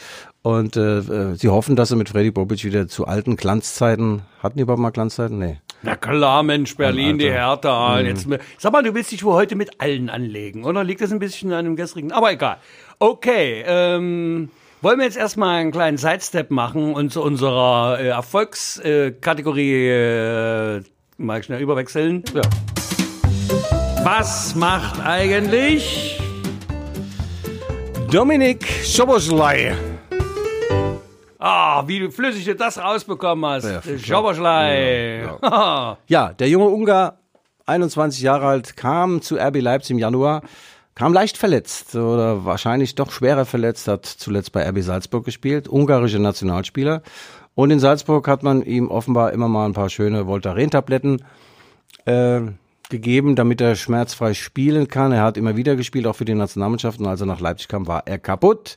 [0.43, 4.59] Und äh, äh, sie hoffen, dass sie mit Freddy Bobic wieder zu alten Glanzzeiten, hatten
[4.59, 5.41] die überhaupt mal Glanzzeiten?
[5.41, 5.59] Nee.
[5.83, 7.99] Na klar, Mensch, Berlin, die Hertha.
[7.99, 8.07] Mhm.
[8.07, 8.29] Jetzt,
[8.59, 10.85] sag mal, du willst dich wohl heute mit allen anlegen, oder?
[10.85, 12.13] Liegt das ein bisschen an dem gestrigen?
[12.13, 12.59] Aber egal.
[13.01, 14.49] Okay, ähm,
[14.83, 20.83] wollen wir jetzt erstmal einen kleinen Sidestep machen und zu unserer äh, Erfolgskategorie äh,
[21.19, 22.25] mal schnell überwechseln?
[22.35, 22.43] Ja.
[24.03, 26.21] Was macht eigentlich
[28.11, 29.75] Dominik Schoboschlei?
[31.39, 33.65] Ah, wie flüssig du das rausbekommen hast.
[33.65, 35.23] Ja, Schoboschlei.
[35.23, 35.99] Ja, ja.
[36.07, 37.19] ja, der junge Ungar,
[37.67, 40.43] 21 Jahre alt, kam zu RB Leipzig im Januar,
[41.01, 46.19] kam leicht verletzt oder wahrscheinlich doch schwerer verletzt, hat zuletzt bei RB Salzburg gespielt, ungarische
[46.19, 47.01] Nationalspieler.
[47.55, 51.25] Und in Salzburg hat man ihm offenbar immer mal ein paar schöne Voltaren-Tabletten
[52.05, 52.43] äh,
[52.91, 55.13] gegeben, damit er schmerzfrei spielen kann.
[55.13, 57.01] Er hat immer wieder gespielt, auch für die Nationalmannschaft.
[57.01, 58.77] Und als er nach Leipzig kam, war er kaputt.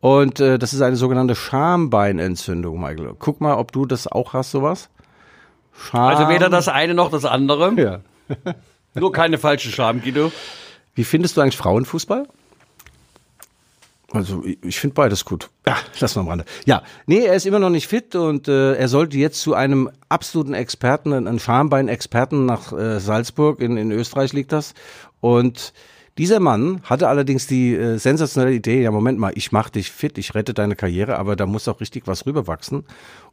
[0.00, 3.14] Und äh, das ist eine sogenannte Schambeinentzündung, Michael.
[3.16, 4.90] Guck mal, ob du das auch hast, sowas.
[5.72, 7.72] Scham also weder das eine noch das andere.
[7.80, 8.00] Ja.
[8.94, 10.32] Nur keine falsche Scham, Guido.
[10.94, 12.26] Wie findest du eigentlich Frauenfußball?
[14.12, 15.50] Also ich finde beides gut.
[15.66, 16.44] Ja, lass mal am Rande.
[16.64, 19.88] Ja, nee, er ist immer noch nicht fit und äh, er sollte jetzt zu einem
[20.08, 24.74] absoluten Experten, einem Schambein-Experten nach äh, Salzburg, in, in Österreich liegt das.
[25.20, 25.72] Und
[26.18, 30.18] dieser Mann hatte allerdings die äh, sensationelle Idee, ja Moment mal, ich mach dich fit,
[30.18, 32.84] ich rette deine Karriere, aber da muss auch richtig was rüberwachsen.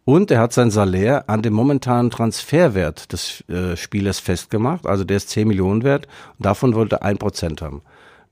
[0.08, 5.18] Und er hat sein Salär an dem momentanen Transferwert des äh, Spielers festgemacht, also der
[5.18, 7.82] ist 10 Millionen wert und davon wollte er ein Prozent haben.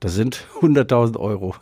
[0.00, 1.54] Das sind 100.000 Euro.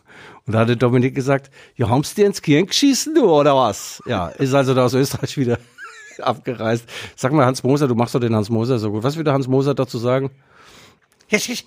[0.47, 4.01] Und da hatte Dominik gesagt, ja, haben's dir ins Kirn geschissen, du, oder was?
[4.07, 5.59] Ja, ist also da aus Österreich wieder
[6.23, 6.89] abgereist.
[7.17, 9.03] Sag mal, Hans Moser, du machst doch den Hans Moser so gut.
[9.03, 10.31] Was würde Hans Moser dazu sagen?
[11.31, 11.67] Das ist,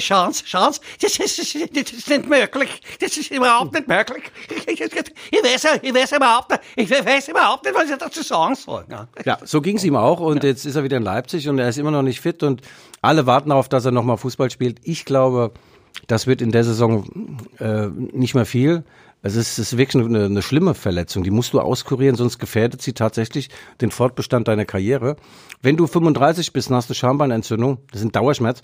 [0.00, 2.82] Chance, Chance, das ist, das ist nicht möglich.
[3.00, 4.24] Das ist überhaupt nicht möglich.
[4.66, 8.84] Ich, weiß, ich weiß überhaupt nicht, ich weiß überhaupt nicht, was ich dazu sagen soll.
[9.24, 11.78] Ja, so ging's ihm auch und jetzt ist er wieder in Leipzig und er ist
[11.78, 12.62] immer noch nicht fit und
[13.00, 14.78] alle warten darauf, dass er nochmal Fußball spielt.
[14.82, 15.52] Ich glaube,
[16.06, 18.84] das wird in der Saison äh, nicht mehr viel.
[19.22, 21.22] Es ist, es ist wirklich eine, eine schlimme Verletzung.
[21.22, 25.16] Die musst du auskurieren, sonst gefährdet sie tatsächlich den Fortbestand deiner Karriere.
[25.62, 28.62] Wenn du 35 bist und hast eine Schambeinentzündung, das ist ein Dauerschmerz,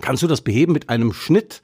[0.00, 1.62] kannst du das beheben mit einem Schnitt,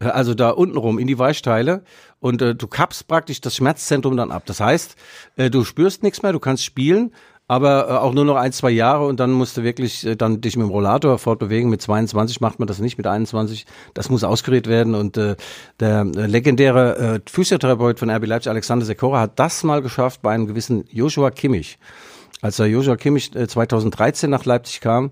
[0.00, 1.84] äh, also da unten rum in die Weichteile
[2.18, 4.44] und äh, du kappst praktisch das Schmerzzentrum dann ab.
[4.46, 4.96] Das heißt,
[5.36, 7.12] äh, du spürst nichts mehr, du kannst spielen,
[7.50, 10.40] aber äh, auch nur noch ein, zwei Jahre und dann musst du wirklich äh, dann
[10.40, 11.68] dich mit dem Rollator fortbewegen.
[11.68, 13.66] Mit 22 macht man das nicht, mit 21.
[13.92, 15.34] Das muss ausgerät werden und äh,
[15.80, 20.32] der äh, legendäre äh, Physiotherapeut von RB Leipzig, Alexander Sekora, hat das mal geschafft bei
[20.32, 21.80] einem gewissen Joshua Kimmich.
[22.40, 25.10] Als der Joshua Kimmich äh, 2013 nach Leipzig kam,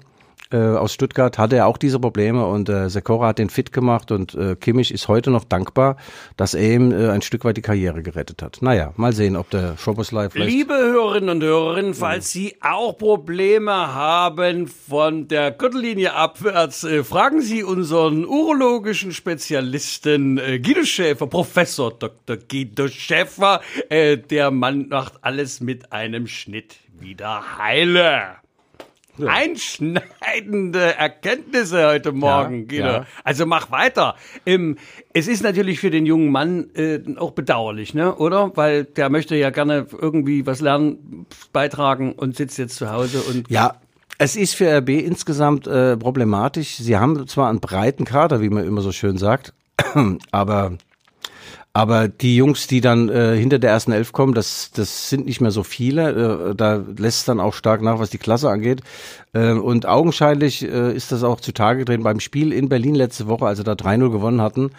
[0.50, 4.10] äh, aus Stuttgart hatte er auch diese Probleme und äh, Sekora hat den fit gemacht
[4.10, 5.96] und äh, Kimmich ist heute noch dankbar,
[6.36, 8.58] dass er ihm äh, ein Stück weit die Karriere gerettet hat.
[8.62, 10.50] Naja, mal sehen, ob der Schoboslai vielleicht...
[10.50, 17.42] Liebe Hörerinnen und Hörer, falls Sie auch Probleme haben von der Gürtellinie abwärts, äh, fragen
[17.42, 22.36] Sie unseren urologischen Spezialisten äh, Guido Schäfer, Professor Dr.
[22.36, 23.60] Guido Schäfer.
[23.90, 28.38] Äh, der Mann macht alles mit einem Schnitt wieder heile.
[29.26, 33.06] Einschneidende Erkenntnisse heute Morgen, Ja, ja.
[33.24, 34.14] Also mach weiter.
[35.12, 38.14] Es ist natürlich für den jungen Mann äh, auch bedauerlich, ne?
[38.14, 38.56] Oder?
[38.56, 43.50] Weil der möchte ja gerne irgendwie was lernen, beitragen und sitzt jetzt zu Hause und
[43.50, 43.74] Ja,
[44.18, 46.76] es ist für RB insgesamt äh, problematisch.
[46.76, 49.54] Sie haben zwar einen breiten Kader, wie man immer so schön sagt,
[50.32, 50.72] aber
[51.78, 55.40] aber die Jungs, die dann äh, hinter der ersten Elf kommen, das, das sind nicht
[55.40, 56.50] mehr so viele.
[56.50, 58.80] Äh, da lässt es dann auch stark nach, was die Klasse angeht.
[59.32, 63.46] Äh, und augenscheinlich äh, ist das auch zutage getreten beim Spiel in Berlin letzte Woche,
[63.46, 64.70] als sie da 3-0 gewonnen hatten.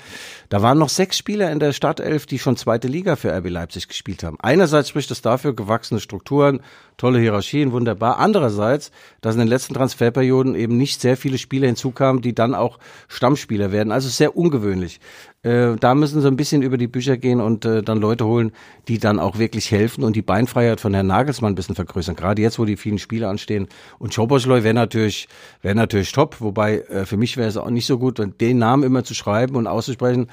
[0.49, 3.88] Da waren noch sechs Spieler in der Startelf, die schon zweite Liga für RB Leipzig
[3.88, 4.38] gespielt haben.
[4.39, 6.62] Einerseits spricht das dafür, gewachsene Strukturen,
[6.97, 8.19] tolle Hierarchien, wunderbar.
[8.19, 12.79] Andererseits, dass in den letzten Transferperioden eben nicht sehr viele Spieler hinzukamen, die dann auch
[13.07, 13.91] Stammspieler werden.
[13.91, 14.99] Also sehr ungewöhnlich.
[15.41, 18.51] Äh, da müssen sie ein bisschen über die Bücher gehen und äh, dann Leute holen,
[18.89, 22.17] die dann auch wirklich helfen und die Beinfreiheit von Herrn Nagelsmann ein bisschen vergrößern.
[22.17, 23.69] Gerade jetzt, wo die vielen Spiele anstehen.
[23.99, 24.13] Und
[24.49, 25.27] Schoboschleu wäre natürlich,
[25.62, 28.83] wäre natürlich top, wobei äh, für mich wäre es auch nicht so gut, den Namen
[28.83, 30.29] immer zu schreiben und auszusprechen.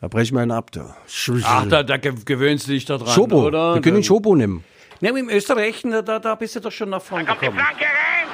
[0.00, 0.70] Da breche ich mir einen ab.
[0.72, 0.96] Da.
[1.44, 3.74] Ach, da, da ge- gewöhnst du dich da dran, Schobo, oder?
[3.74, 4.62] wir können ihn Schobo nehmen.
[5.00, 7.46] Ja, im Österreich, da, da- da bist du doch schon nach vorne Kommt die.
[7.46, 8.28] Flanke rein.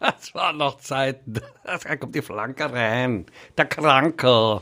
[0.00, 0.12] Tor!
[0.12, 1.40] Das waren noch Zeiten.
[1.64, 3.26] Da kommt die Flanke rein.
[3.56, 4.60] Der Kranker.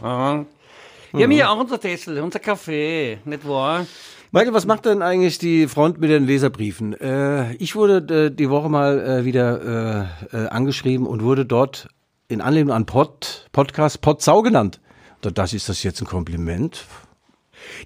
[1.12, 1.18] hm?
[1.18, 3.84] Ja, mir auch unser Tessel, unser Kaffee, nicht wahr?
[4.32, 6.94] Michael, was macht denn eigentlich die Front mit den Leserbriefen?
[7.00, 11.88] Äh, ich wurde äh, die Woche mal äh, wieder äh, äh, angeschrieben und wurde dort
[12.28, 14.80] in Anlehnung an Pod, Podcast Podsau genannt.
[15.20, 16.84] Da- Das ist das jetzt ein Kompliment?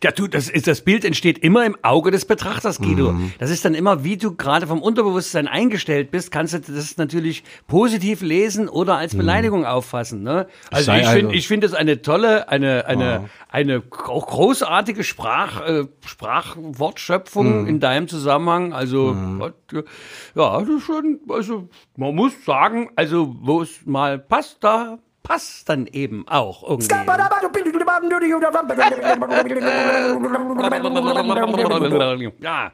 [0.02, 3.12] Ja, du, das, ist, das Bild entsteht immer im Auge des Betrachters, Guido.
[3.12, 3.32] Mhm.
[3.38, 7.44] Das ist dann immer, wie du gerade vom Unterbewusstsein eingestellt bist, kannst du das natürlich
[7.66, 10.22] positiv lesen oder als Beleidigung auffassen.
[10.22, 10.46] Ne?
[10.70, 10.96] Also Mhm.
[10.96, 15.60] sei ich also- finde ich finde das eine tolle, eine, eine, eine auch großartige Sprach,
[15.66, 17.66] äh, Sprachwortschöpfung Mhm.
[17.68, 18.72] in deinem Zusammenhang.
[18.72, 19.16] Also,
[20.34, 25.68] ja, das ist schon, also man muss sagen, also wo es mal passt, da passt
[25.68, 26.86] dann eben auch irgendwie.
[32.40, 32.72] Ja.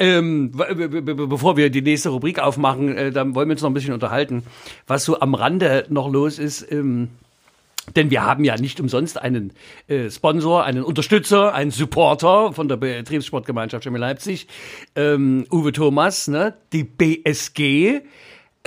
[0.00, 3.94] Ähm, bevor wir die nächste Rubrik aufmachen, äh, dann wollen wir uns noch ein bisschen
[3.94, 4.44] unterhalten,
[4.86, 6.70] was so am Rande noch los ist.
[6.70, 7.08] Ähm,
[7.96, 9.52] denn wir haben ja nicht umsonst einen
[9.88, 14.46] äh, Sponsor, einen Unterstützer, einen Supporter von der Betriebssportgemeinschaft Chemie Leipzig,
[14.94, 16.54] ähm, Uwe Thomas, ne?
[16.72, 18.02] die BSG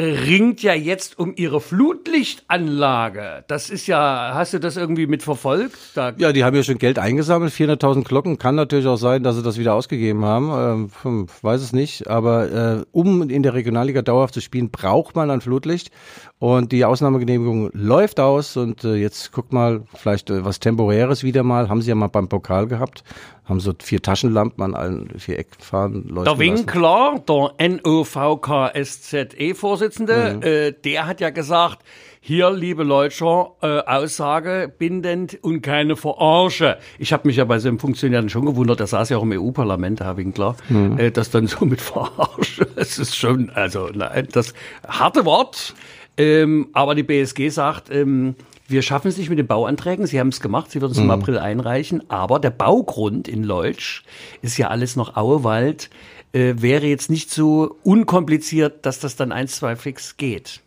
[0.01, 3.43] ringt ja jetzt um ihre Flutlichtanlage.
[3.47, 5.77] Das ist ja, hast du das irgendwie mitverfolgt?
[5.95, 8.37] Da Ja, die haben ja schon Geld eingesammelt, 400.000 Glocken.
[8.37, 10.49] Kann natürlich auch sein, dass sie das wieder ausgegeben haben.
[10.51, 12.07] Ähm, hm, weiß es nicht.
[12.07, 15.91] Aber äh, um in der Regionalliga dauerhaft zu spielen, braucht man ein Flutlicht.
[16.39, 18.57] Und die Ausnahmegenehmigung läuft aus.
[18.57, 21.69] Und äh, jetzt guckt mal, vielleicht äh, was Temporäres wieder mal.
[21.69, 23.03] Haben sie ja mal beim Pokal gehabt.
[23.45, 26.49] Haben so vier Taschenlampen an allen vier Eckfahnen leuchten Der lassen.
[26.67, 30.41] Winkler, der NOVKSZE-Vorsitzende, Mhm.
[30.43, 31.79] äh, der hat ja gesagt,
[32.19, 36.77] hier, liebe Leutscher, äh, Aussage bindend und keine Verarsche.
[36.99, 39.23] Ich habe mich ja bei so einem Funktionär dann schon gewundert, der saß ja auch
[39.23, 40.99] im EU-Parlament, Herr Winkler, Mhm.
[40.99, 44.53] äh, das dann so mit Verarsche, es ist schon, also nein, das
[44.87, 45.73] harte Wort,
[46.17, 48.35] ähm, aber die BSG sagt, ähm,
[48.71, 50.07] wir schaffen es nicht mit den Bauanträgen.
[50.07, 52.09] Sie haben es gemacht, Sie würden es im April einreichen.
[52.09, 54.03] Aber der Baugrund in Leutsch
[54.41, 55.89] ist ja alles noch Auewald.
[56.33, 60.61] Äh, wäre jetzt nicht so unkompliziert, dass das dann eins, zwei fix geht.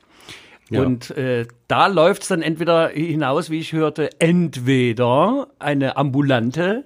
[0.70, 6.84] Und äh, da läuft es dann entweder hinaus, wie ich hörte, entweder eine ambulante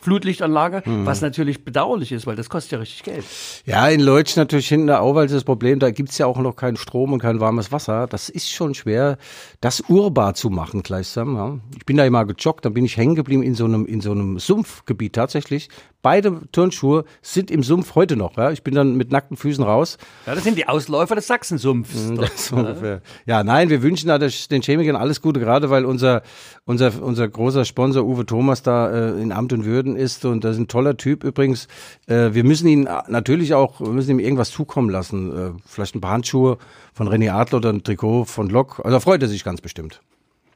[0.00, 3.24] Flutlichtanlage, was natürlich bedauerlich ist, weil das kostet ja richtig Geld.
[3.66, 6.56] Ja, in Leutsch natürlich hinten der Auwald ist das Problem, da gibt's ja auch noch
[6.56, 8.06] keinen Strom und kein warmes Wasser.
[8.06, 9.18] Das ist schon schwer,
[9.60, 11.36] das urbar zu machen gleichsam.
[11.36, 11.58] Ja.
[11.76, 14.12] Ich bin da immer gejoggt, dann bin ich hängen geblieben in so einem, in so
[14.12, 15.68] einem Sumpfgebiet tatsächlich.
[16.02, 18.38] Beide Turnschuhe sind im Sumpf heute noch.
[18.38, 18.50] Ja.
[18.52, 19.98] Ich bin dann mit nackten Füßen raus.
[20.26, 22.12] Ja, das sind die Ausläufer des Sachsensumpfs.
[22.16, 23.02] Das ist ungefähr.
[23.26, 26.22] Ja, nein, wir wünschen da den Chemikern alles Gute, gerade weil unser,
[26.64, 30.56] unser, unser großer Sponsor Uwe Thomas da äh, in Amt und Würden ist und das
[30.56, 31.68] ist ein toller Typ übrigens.
[32.06, 35.56] Äh, wir müssen ihn natürlich auch, wir müssen ihm irgendwas zukommen lassen.
[35.56, 36.58] Äh, vielleicht ein paar Handschuhe
[36.92, 38.80] von René Adler oder ein Trikot von Lok.
[38.84, 40.00] Also freut er sich ganz bestimmt.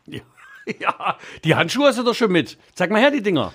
[0.81, 2.57] Ja, die Handschuhe hast du doch schon mit.
[2.75, 3.53] Zeig mal her, die Dinger.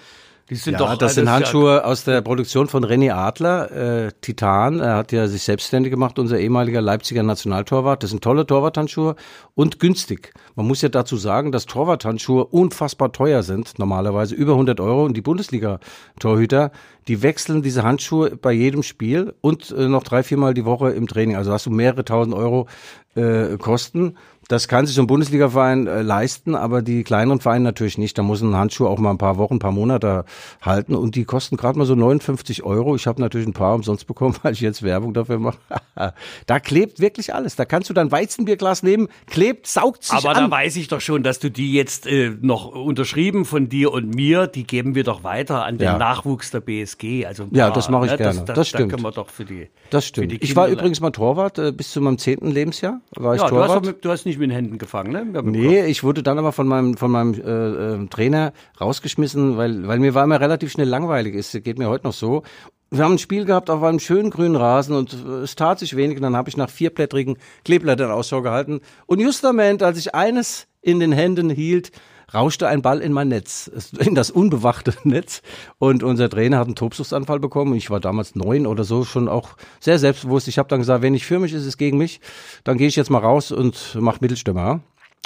[0.49, 0.97] Die sind Ja, doch.
[0.97, 3.71] das sind Handschuhe aus der Produktion von René Adler,
[4.07, 4.79] äh, Titan.
[4.79, 8.01] Er hat ja sich selbstständig gemacht, unser ehemaliger Leipziger Nationaltorwart.
[8.01, 9.15] Das sind tolle Torwarthandschuhe
[9.53, 10.33] und günstig.
[10.55, 15.05] Man muss ja dazu sagen, dass Torwarthandschuhe unfassbar teuer sind, normalerweise über 100 Euro.
[15.05, 16.71] Und die Bundesliga-Torhüter,
[17.07, 21.07] die wechseln diese Handschuhe bei jedem Spiel und äh, noch drei, viermal die Woche im
[21.07, 21.35] Training.
[21.35, 22.67] Also hast du mehrere tausend Euro
[23.15, 24.15] äh, Kosten.
[24.49, 28.17] Das kann sich so ein Bundesliga-Verein äh, leisten, aber die kleineren Vereine natürlich nicht.
[28.17, 30.25] Da muss ein Handschuh auch mal ein paar Wochen, ein paar Monate
[30.62, 32.95] halten und die kosten gerade mal so 59 Euro.
[32.95, 35.59] Ich habe natürlich ein paar umsonst bekommen, weil ich jetzt Werbung dafür mache.
[36.47, 37.55] da klebt wirklich alles.
[37.55, 40.49] Da kannst du dein Weizenbierglas nehmen, klebt, saugt sich Aber an.
[40.49, 44.15] da weiß ich doch schon, dass du die jetzt äh, noch unterschrieben von dir und
[44.15, 45.97] mir, die geben wir doch weiter an den Ja.
[45.99, 47.27] Nachwuchs der BSG.
[47.27, 48.17] Also ein Ja, paar, das mache ich ne?
[48.17, 48.39] gerne.
[48.39, 48.91] Das, das, Das Da stimmt.
[48.93, 49.69] können wir doch für die.
[49.91, 50.31] das stimmt.
[50.31, 52.99] die Ich war übrigens mal Torwart äh, bis zu meinem zehnten Lebensjahr.
[53.15, 53.85] War ich Ja, du hast, Torwart.
[53.85, 55.41] doch mit, du hast nicht mit den Händen gefangen, ne?
[55.43, 59.99] Nee, ich wurde dann aber von meinem von meinem äh, äh, Trainer rausgeschmissen, weil weil
[59.99, 61.36] mir war immer relativ schnell langweilig.
[61.36, 62.43] Es geht mir heute noch so.
[62.91, 65.95] Wir haben ein Spiel gehabt auf einem schönen grünen Rasen und äh, es tat sich
[65.95, 66.17] wenig.
[66.17, 68.82] Und dann habe ich nach vierblättrigen Kleeblättern Ausschau gehalten.
[69.06, 71.91] Und justament, als ich eines in den Händen hielt,
[72.33, 75.41] rauschte ein Ball in mein Netz, in das unbewachte Netz.
[75.77, 77.75] Und unser Trainer hat einen Tobsuchtsanfall bekommen.
[77.75, 80.47] Ich war damals neun oder so, schon auch sehr selbstbewusst.
[80.47, 82.21] Ich habe dann gesagt, wenn nicht für mich ist, ist es gegen mich.
[82.63, 84.81] Dann gehe ich jetzt mal raus und mache Mittelstürmer.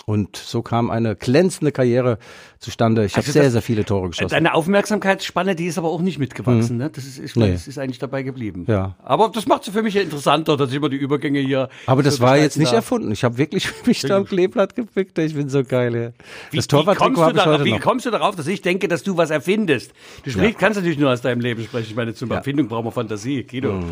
[0.05, 2.17] Und so kam eine glänzende Karriere
[2.59, 3.05] zustande.
[3.05, 4.27] Ich habe Also sehr, das- sehr viele Tore geschossen.
[4.31, 6.89] Deine Aufmerksamkeitsspanne, die ist aber auch nicht mitgewachsen, ne?
[6.93, 7.53] Das ist, ist, Nee.
[7.53, 8.65] das ist eigentlich dabei geblieben.
[8.67, 8.95] Ja.
[9.01, 11.69] Aber das macht es für mich ja interessanter, dass ich immer die Übergänge hier.
[11.85, 12.79] Aber das so war jetzt nicht darf.
[12.79, 13.11] erfunden.
[13.13, 15.17] Ich habe wirklich mich da am Kleeblatt gepickt.
[15.19, 15.95] Ich bin so geil.
[15.95, 16.11] Ja.
[16.51, 17.79] Wie, das Torwarttrikot du habe ich darauf, heute wie noch.
[17.79, 19.93] kommst du darauf, dass ich denke, dass du was erfindest?
[20.25, 21.87] Du sprichst, kannst natürlich nur aus deinem Leben sprechen.
[21.89, 23.71] Ich meine, zum Erfindung brauchen wir Fantasie, Guido.
[23.75, 23.83] Mhm.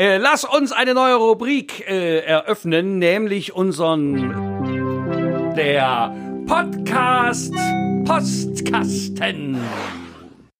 [0.00, 4.77] Äh, lass uns eine neue Rubrik äh, eröffnen, nämlich unseren
[5.58, 6.14] der
[6.46, 7.52] Podcast
[8.04, 9.58] Postkasten.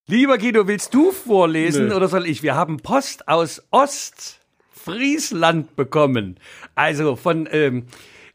[0.08, 1.94] Lieber Guido, willst du vorlesen Nö.
[1.94, 2.42] oder soll ich?
[2.42, 6.40] Wir haben Post aus Ostfriesland bekommen.
[6.74, 7.84] Also von ähm,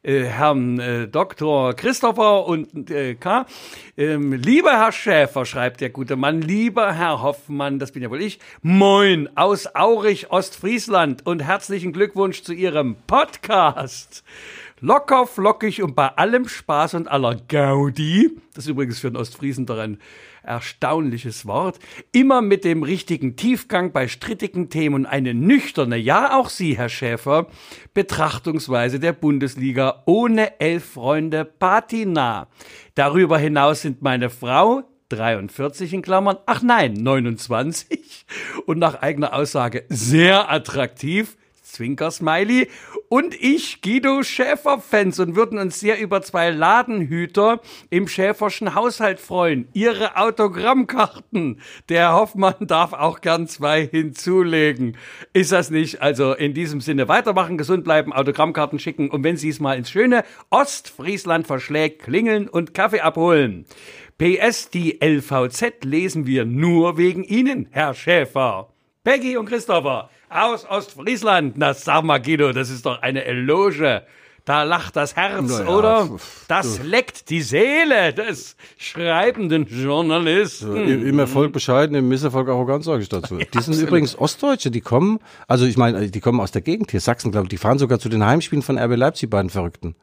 [0.04, 1.74] äh, Herrn äh, Dr.
[1.74, 3.46] Christopher und äh, K.
[3.98, 8.22] Ähm, lieber Herr Schäfer, schreibt der gute Mann, lieber Herr Hoffmann, das bin ja wohl
[8.22, 14.24] ich, moin aus Aurich, Ostfriesland und herzlichen Glückwunsch zu Ihrem Podcast.
[14.86, 18.32] Locker, flockig und bei allem Spaß und aller Gaudi.
[18.54, 19.98] Das ist übrigens für einen Ostfriesen doch ein
[20.44, 21.80] erstaunliches Wort.
[22.12, 26.90] Immer mit dem richtigen Tiefgang bei strittigen Themen und eine nüchterne, ja auch Sie, Herr
[26.90, 27.48] Schäfer,
[27.94, 32.50] Betrachtungsweise der Bundesliga ohne elf Freunde Patina.
[32.94, 38.26] Darüber hinaus sind meine Frau 43 in Klammern, ach nein, 29
[38.66, 41.38] und nach eigener Aussage sehr attraktiv,
[41.74, 42.70] Zwinker-Smiley
[43.10, 49.68] und ich, Guido Schäfer-Fans und würden uns sehr über zwei Ladenhüter im Schäferschen Haushalt freuen.
[49.74, 51.60] Ihre Autogrammkarten.
[51.90, 54.98] Der Hoffmann darf auch gern zwei hinzulegen.
[55.34, 56.02] Ist das nicht?
[56.02, 59.90] Also in diesem Sinne weitermachen, gesund bleiben, Autogrammkarten schicken und wenn Sie es mal ins
[59.90, 63.66] schöne Ostfriesland verschlägt, klingeln und Kaffee abholen.
[64.18, 68.73] PS, die LVZ lesen wir nur wegen Ihnen, Herr Schäfer.
[69.04, 71.58] Peggy und Christopher aus Ostfriesland.
[71.58, 74.04] Na, sag mal, Guido, das ist doch eine Eloge.
[74.46, 76.10] Da lacht das Herz, ja, oder?
[76.50, 80.76] Das leckt die Seele des schreibenden Journalisten.
[80.76, 83.38] Im im Erfolg bescheiden, im Misserfolg arrogant, sage ich dazu.
[83.54, 87.00] die sind übrigens Ostdeutsche, die kommen, also ich meine, die kommen aus der Gegend hier,
[87.00, 89.96] Sachsen, glaube ich, die fahren sogar zu den Heimspielen von RB Leipzig, beiden Verrückten.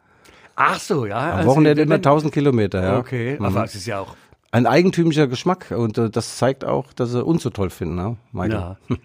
[0.57, 1.39] Ach so, ja.
[1.39, 2.99] Am Wochenende immer 1000 Kilometer, ja.
[2.99, 4.15] Okay, aber es ist ja auch.
[4.53, 8.17] Ein eigentümlicher Geschmack und äh, das zeigt auch, dass sie uns so toll finden, ne,
[8.33, 8.53] Michael?
[8.53, 8.77] Ja.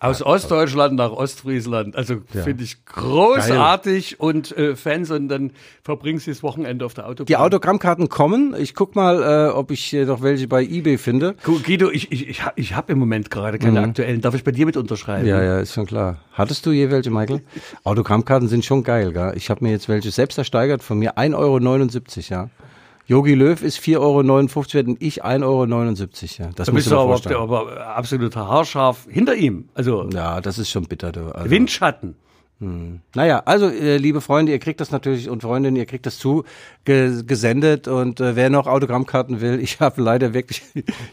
[0.00, 1.94] Aus Ostdeutschland nach Ostfriesland.
[1.94, 5.52] Also finde ich großartig und äh, Fans und dann
[5.84, 7.26] verbringst du das Wochenende auf der Autobahn.
[7.26, 8.52] Die Autogrammkarten kommen.
[8.58, 11.36] Ich guck mal, äh, ob ich hier noch welche bei eBay finde.
[11.44, 14.20] Gu- Guido, ich, ich, ich, ich habe im Moment gerade keine aktuellen.
[14.20, 15.22] Darf ich bei dir mit unterschreiben?
[15.22, 15.28] Mhm.
[15.28, 16.18] Ja, ja, ist schon klar.
[16.32, 17.42] Hattest du je welche, Michael?
[17.84, 19.34] Autogrammkarten sind schon geil, gell?
[19.36, 21.58] Ich habe mir jetzt welche selbst ersteigert, von mir 1,79 Euro,
[22.28, 22.50] ja.
[23.06, 26.50] Yogi Löw ist 4,59 Euro wert und ich 1,79 Euro, ja.
[26.54, 29.68] Das Da bist du aber, aber absoluter haarscharf hinter ihm.
[29.74, 31.34] Also Ja, das ist schon bitter, du.
[31.34, 32.14] Also, Windschatten.
[33.14, 36.44] Naja, also äh, liebe Freunde, ihr kriegt das natürlich und Freundinnen, ihr kriegt das zu
[36.84, 40.62] ge gesendet und äh, wer noch Autogrammkarten will, ich habe leider wirklich,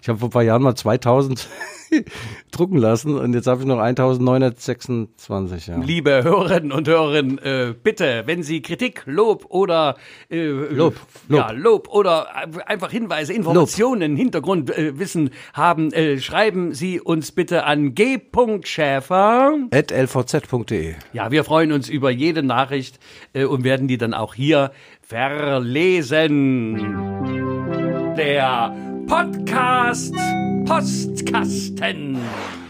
[0.02, 1.48] ich habe vor ein paar Jahren mal 2000
[2.52, 5.68] drucken lassen und jetzt habe ich noch 1926.
[5.68, 5.78] Ja.
[5.78, 9.96] Liebe Hörerinnen und Hörer, äh, bitte, wenn Sie Kritik, Lob oder
[10.30, 10.96] äh, Lob,
[11.30, 12.28] Ja, Lob oder
[12.68, 19.58] einfach Hinweise, Informationen, Hintergrundwissen äh, Wissen haben, äh, schreiben Sie uns bitte an g.schäfer.
[19.72, 20.94] At lvz.de.
[21.32, 23.00] Wir freuen uns über jede Nachricht
[23.34, 26.76] äh, und werden die dann auch hier verlesen.
[28.18, 28.76] Der
[29.08, 30.14] Podcast
[30.66, 32.20] Postkasten.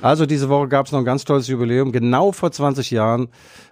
[0.02, 1.92] Also diese Woche gab es noch ein ganz tolles Jubiläum.
[1.92, 3.28] Genau vor 20 Jahren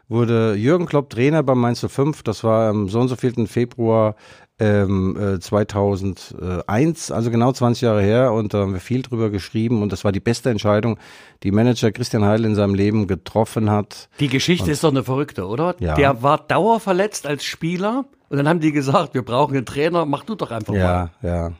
[0.09, 2.23] wurde Jürgen Klopp Trainer beim Mainz 05.
[2.23, 3.47] Das war am so und so 4.
[3.47, 4.15] Februar
[4.59, 9.81] ähm, äh, 2001, also genau 20 Jahre her und da haben wir viel drüber geschrieben
[9.81, 10.97] und das war die beste Entscheidung,
[11.43, 14.09] die Manager Christian Heidel in seinem Leben getroffen hat.
[14.19, 15.75] Die Geschichte ist doch eine verrückte, oder?
[15.79, 15.95] Ja.
[15.95, 20.23] Der war dauerverletzt als Spieler und dann haben die gesagt, wir brauchen einen Trainer, mach
[20.23, 20.79] du doch einfach mal.
[20.79, 21.51] Ja, ja.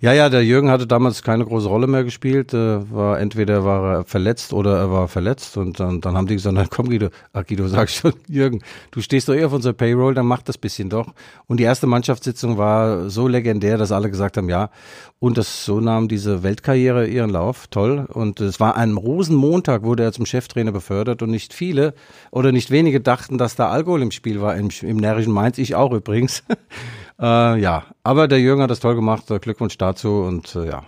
[0.00, 2.54] Ja, ja, der Jürgen hatte damals keine große Rolle mehr gespielt.
[2.54, 6.34] Äh, war entweder war er verletzt oder er war verletzt und dann, dann haben die
[6.34, 9.72] gesagt, na komm Guido, ach Guido, sag schon, Jürgen, du stehst doch eh auf unserer
[9.72, 11.12] Payroll, dann mach das bisschen doch.
[11.46, 14.70] Und die erste Mannschaftssitzung war so legendär, dass alle gesagt haben, ja.
[15.18, 18.06] Und das so nahm diese Weltkarriere ihren Lauf, toll.
[18.12, 21.94] Und es war ein Rosenmontag, wurde er zum Cheftrainer befördert und nicht viele
[22.30, 25.74] oder nicht wenige dachten, dass da Alkohol im Spiel war im, im närrischen Mainz, ich
[25.74, 26.42] auch übrigens.
[27.20, 29.30] Äh, ja, aber der Jürgen hat das toll gemacht.
[29.30, 30.84] Äh, Glückwunsch dazu und äh, ja,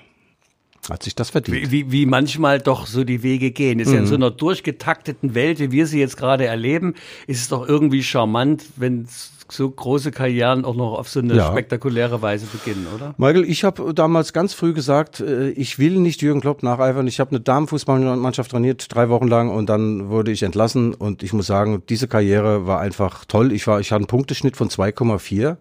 [0.90, 1.56] hat sich das verdient.
[1.56, 3.78] Wie, wie, wie manchmal doch so die Wege gehen.
[3.80, 4.08] Ist ja in Mhm.
[4.08, 6.94] so einer durchgetakteten Welt, wie wir sie jetzt gerade erleben,
[7.26, 9.06] ist es doch irgendwie charmant, wenn
[9.50, 11.50] so große Karrieren auch noch auf so eine Ja.
[11.50, 13.14] spektakuläre Weise beginnen, oder?
[13.16, 17.06] Michael, ich habe damals ganz früh gesagt, äh, ich will nicht Jürgen Klopp nacheifern.
[17.06, 21.32] Ich habe eine Damenfußballmannschaft trainiert, drei Wochen lang und dann wurde ich entlassen und ich
[21.32, 23.52] muss sagen, diese Karriere war einfach toll.
[23.52, 25.56] Ich war, ich hatte einen Punkteschnitt von 2,4,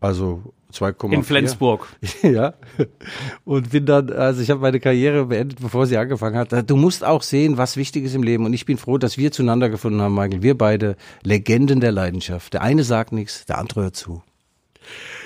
[0.00, 1.12] also 2,4.
[1.12, 1.88] In Flensburg.
[2.22, 2.54] ja.
[3.44, 6.70] Und bin dann, also ich habe meine Karriere beendet, bevor sie angefangen hat.
[6.70, 8.46] Du musst auch sehen, was wichtig ist im Leben.
[8.46, 10.42] Und ich bin froh, dass wir zueinander gefunden haben, Michael.
[10.42, 12.54] Wir beide Legenden der Leidenschaft.
[12.54, 14.22] Der eine sagt nichts, der andere hört zu.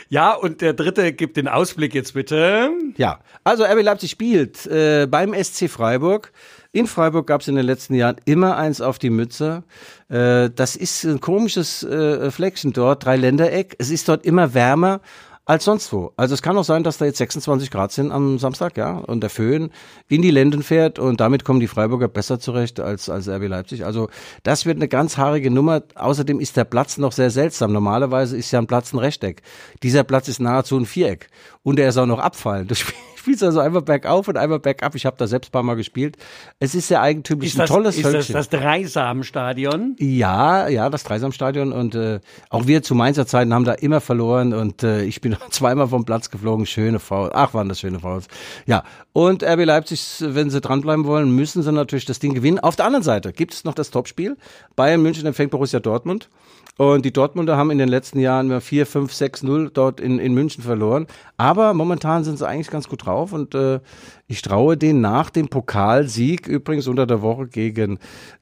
[0.08, 2.70] Ja, und der dritte gibt den Ausblick jetzt bitte.
[2.96, 6.32] Ja, also RB Leipzig spielt äh, beim SC Freiburg.
[6.72, 9.62] In Freiburg gab es in den letzten Jahren immer eins auf die Mütze.
[10.08, 13.76] Äh, das ist ein komisches äh, Fleckchen dort, Dreiländereck.
[13.78, 15.00] Es ist dort immer wärmer
[15.46, 16.12] als sonst wo.
[16.16, 19.20] Also es kann auch sein, dass da jetzt 26 Grad sind am Samstag, ja, und
[19.20, 19.70] der Föhn
[20.08, 23.84] in die Lenden fährt und damit kommen die Freiburger besser zurecht als, als RB Leipzig.
[23.84, 24.08] Also
[24.42, 25.82] das wird eine ganz haarige Nummer.
[25.94, 27.72] Außerdem ist der Platz noch sehr seltsam.
[27.72, 29.42] Normalerweise ist ja ein Platz ein Rechteck.
[29.82, 31.28] Dieser Platz ist nahezu ein Viereck.
[31.62, 32.70] Und er ist auch noch abfallend.
[32.70, 32.94] Du spiel-
[33.24, 34.94] spielst also einmal bergauf und einmal bergab.
[34.94, 36.18] Ich habe da selbst ein paar Mal gespielt.
[36.60, 38.34] Es ist sehr eigentümlich, Ist ein das, tolles ist das Völkchen.
[38.34, 39.96] das Dreisamstadion?
[39.98, 42.20] Ja, ja, das Dreisamstadion und äh,
[42.50, 46.04] auch wir zu Mainzer Zeiten haben da immer verloren und äh, ich bin zweimal vom
[46.04, 47.32] Platz geflogen, schöne Fouls.
[47.34, 48.26] Ach, waren das schöne Fouls.
[48.66, 52.58] Ja, und RB Leipzig, wenn sie dranbleiben wollen, müssen sie natürlich das Ding gewinnen.
[52.58, 54.36] Auf der anderen Seite gibt es noch das Topspiel.
[54.76, 56.28] Bayern München empfängt Borussia Dortmund.
[56.76, 60.18] Und die Dortmunder haben in den letzten Jahren immer 4, 5, 6, 0 dort in,
[60.18, 61.06] in München verloren.
[61.36, 63.78] Aber momentan sind sie eigentlich ganz gut drauf und äh,
[64.26, 68.00] ich traue denen nach dem Pokalsieg, übrigens unter der Woche gegen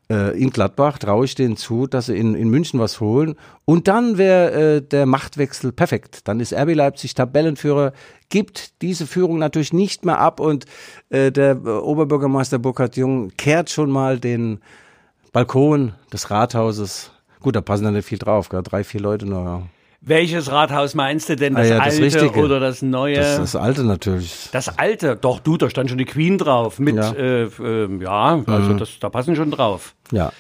[0.09, 3.35] äh, in Gladbach, traue ich denen zu, dass sie in, in München was holen.
[3.66, 6.20] Und dann wäre äh, der Machtwechsel perfekt.
[6.24, 7.93] Dann ist RB Leipzig Tabellenführer,
[8.30, 10.64] gibt diese Führung natürlich nicht mehr ab und
[11.11, 14.61] äh, der Oberbürgermeister Burkhard Jung kehrt schon mal den
[15.33, 17.11] Balkon des Rathauses.
[17.43, 18.62] Gut, da passen dann nicht viel drauf, gell?
[18.62, 19.62] drei, vier Leute nur.
[20.05, 21.55] Welches Rathaus meinst du denn?
[21.55, 22.40] Das, Ah ja, das alte Richtige.
[22.45, 23.14] oder das neue?
[23.16, 24.49] Das Das, das alte natürlich.
[24.76, 25.16] alte.
[25.16, 26.80] Doch, du, da stand schon die Queen drauf.
[26.80, 27.12] Mit, Ja.
[27.12, 29.95] äh, äh, ja, also das, da passen schon drauf.
[30.11, 30.32] Ja.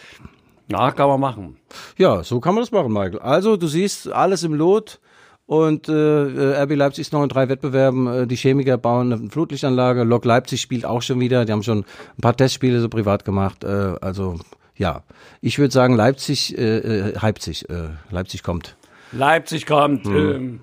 [0.68, 1.56] Ja, kann man machen.
[1.96, 3.18] Ja, so kann man das machen, Michael.
[3.20, 4.98] Also, du siehst alles im Lot.
[5.46, 8.06] Und äh, RB Leipzig ist noch in drei Wettbewerben.
[8.06, 10.02] Äh, die Chemiker bauen eine Flutlichtanlage.
[10.04, 11.44] Lok Leipzig spielt auch schon wieder.
[11.44, 13.62] Die haben schon ein paar Testspiele so privat gemacht.
[13.64, 14.38] Äh, also
[14.76, 15.02] ja,
[15.40, 18.76] ich würde sagen, Leipzig, äh, äh, Leipzig, äh, Leipzig kommt.
[19.12, 20.04] Leipzig kommt.
[20.04, 20.16] Hm.
[20.16, 20.60] Ähm,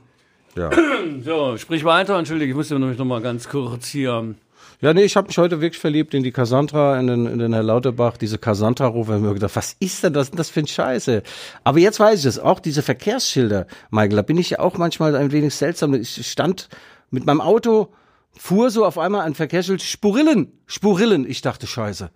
[0.56, 0.72] Ja.
[1.24, 2.18] so, sprich weiter.
[2.18, 4.36] Entschuldige, ich muss nämlich noch mal ganz kurz hier.
[4.82, 7.54] Ja, nee, ich habe mich heute wirklich verliebt in die Cassandra, in den, in den
[7.54, 9.16] Herr Lauterbach, diese Cassandra-Rufe.
[9.16, 11.22] Ich mir gedacht, was ist denn das, das für ein Scheiße?
[11.66, 15.16] Aber jetzt weiß ich es, auch diese Verkehrsschilder, Michael, da bin ich ja auch manchmal
[15.16, 15.94] ein wenig seltsam.
[15.94, 16.70] Ich stand
[17.12, 17.90] mit meinem Auto,
[18.38, 21.30] fuhr so auf einmal ein Verkehrsschild, Spurillen, Spurillen.
[21.30, 22.10] Ich dachte, Scheiße,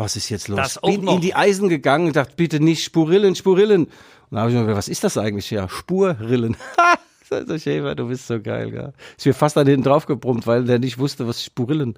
[0.00, 0.56] was ist jetzt los?
[0.56, 1.16] Das auch bin noch.
[1.16, 3.84] in die Eisen gegangen und dachte, bitte nicht Spurillen, Spurillen.
[3.84, 3.92] Und
[4.30, 5.50] da habe ich mir gedacht, was ist das eigentlich?
[5.50, 6.56] Ja, Spurrillen.
[7.46, 8.92] So Schäfer, du bist so geil, gell?
[9.16, 11.96] Ist mir fast an hinten drauf gebrummt, weil der nicht wusste, was Spurillen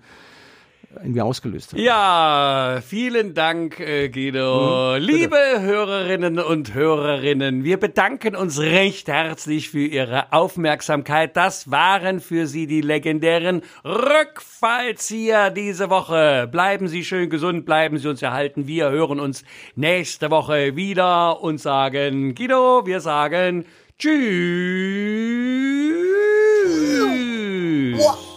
[1.05, 1.79] mir ausgelöst hat.
[1.79, 4.97] Ja, vielen Dank, äh, Guido.
[4.97, 11.37] Hm, Liebe Hörerinnen und Hörerinnen, wir bedanken uns recht herzlich für Ihre Aufmerksamkeit.
[11.37, 16.49] Das waren für Sie die legendären Rückfallzieher diese Woche.
[16.51, 18.67] Bleiben Sie schön gesund, bleiben Sie uns erhalten.
[18.67, 23.65] Wir hören uns nächste Woche wieder und sagen, Guido, wir sagen
[23.99, 24.13] Tschüss.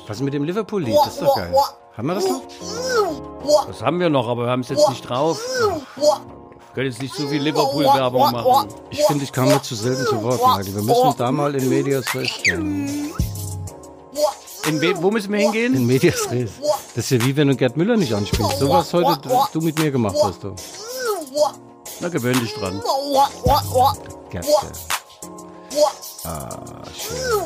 [0.07, 0.95] Was ist mit dem Liverpool-Lied?
[0.95, 1.53] Das ist doch geil.
[1.97, 2.41] Haben wir das noch?
[3.67, 5.39] Das haben wir noch, aber wir haben es jetzt nicht drauf.
[5.97, 8.69] Wir können jetzt nicht so viel Liverpool-Werbung machen.
[8.89, 10.75] Ich finde, ich kam mir zu selten zu Wort, Michael.
[10.75, 13.13] Wir müssen da mal in Medias Res gehen.
[14.67, 15.73] In We wo müssen wir hingehen?
[15.73, 16.51] In Medias Res.
[16.95, 18.59] Das ist ja wie wenn du Gerd Müller nicht anspielst.
[18.59, 19.17] So was heute
[19.53, 20.53] du mit mir gemacht hast, du.
[22.01, 22.81] Na, gewöhn dich dran.
[24.31, 24.45] Gerd.
[26.25, 26.49] Ah,
[26.93, 27.45] schön.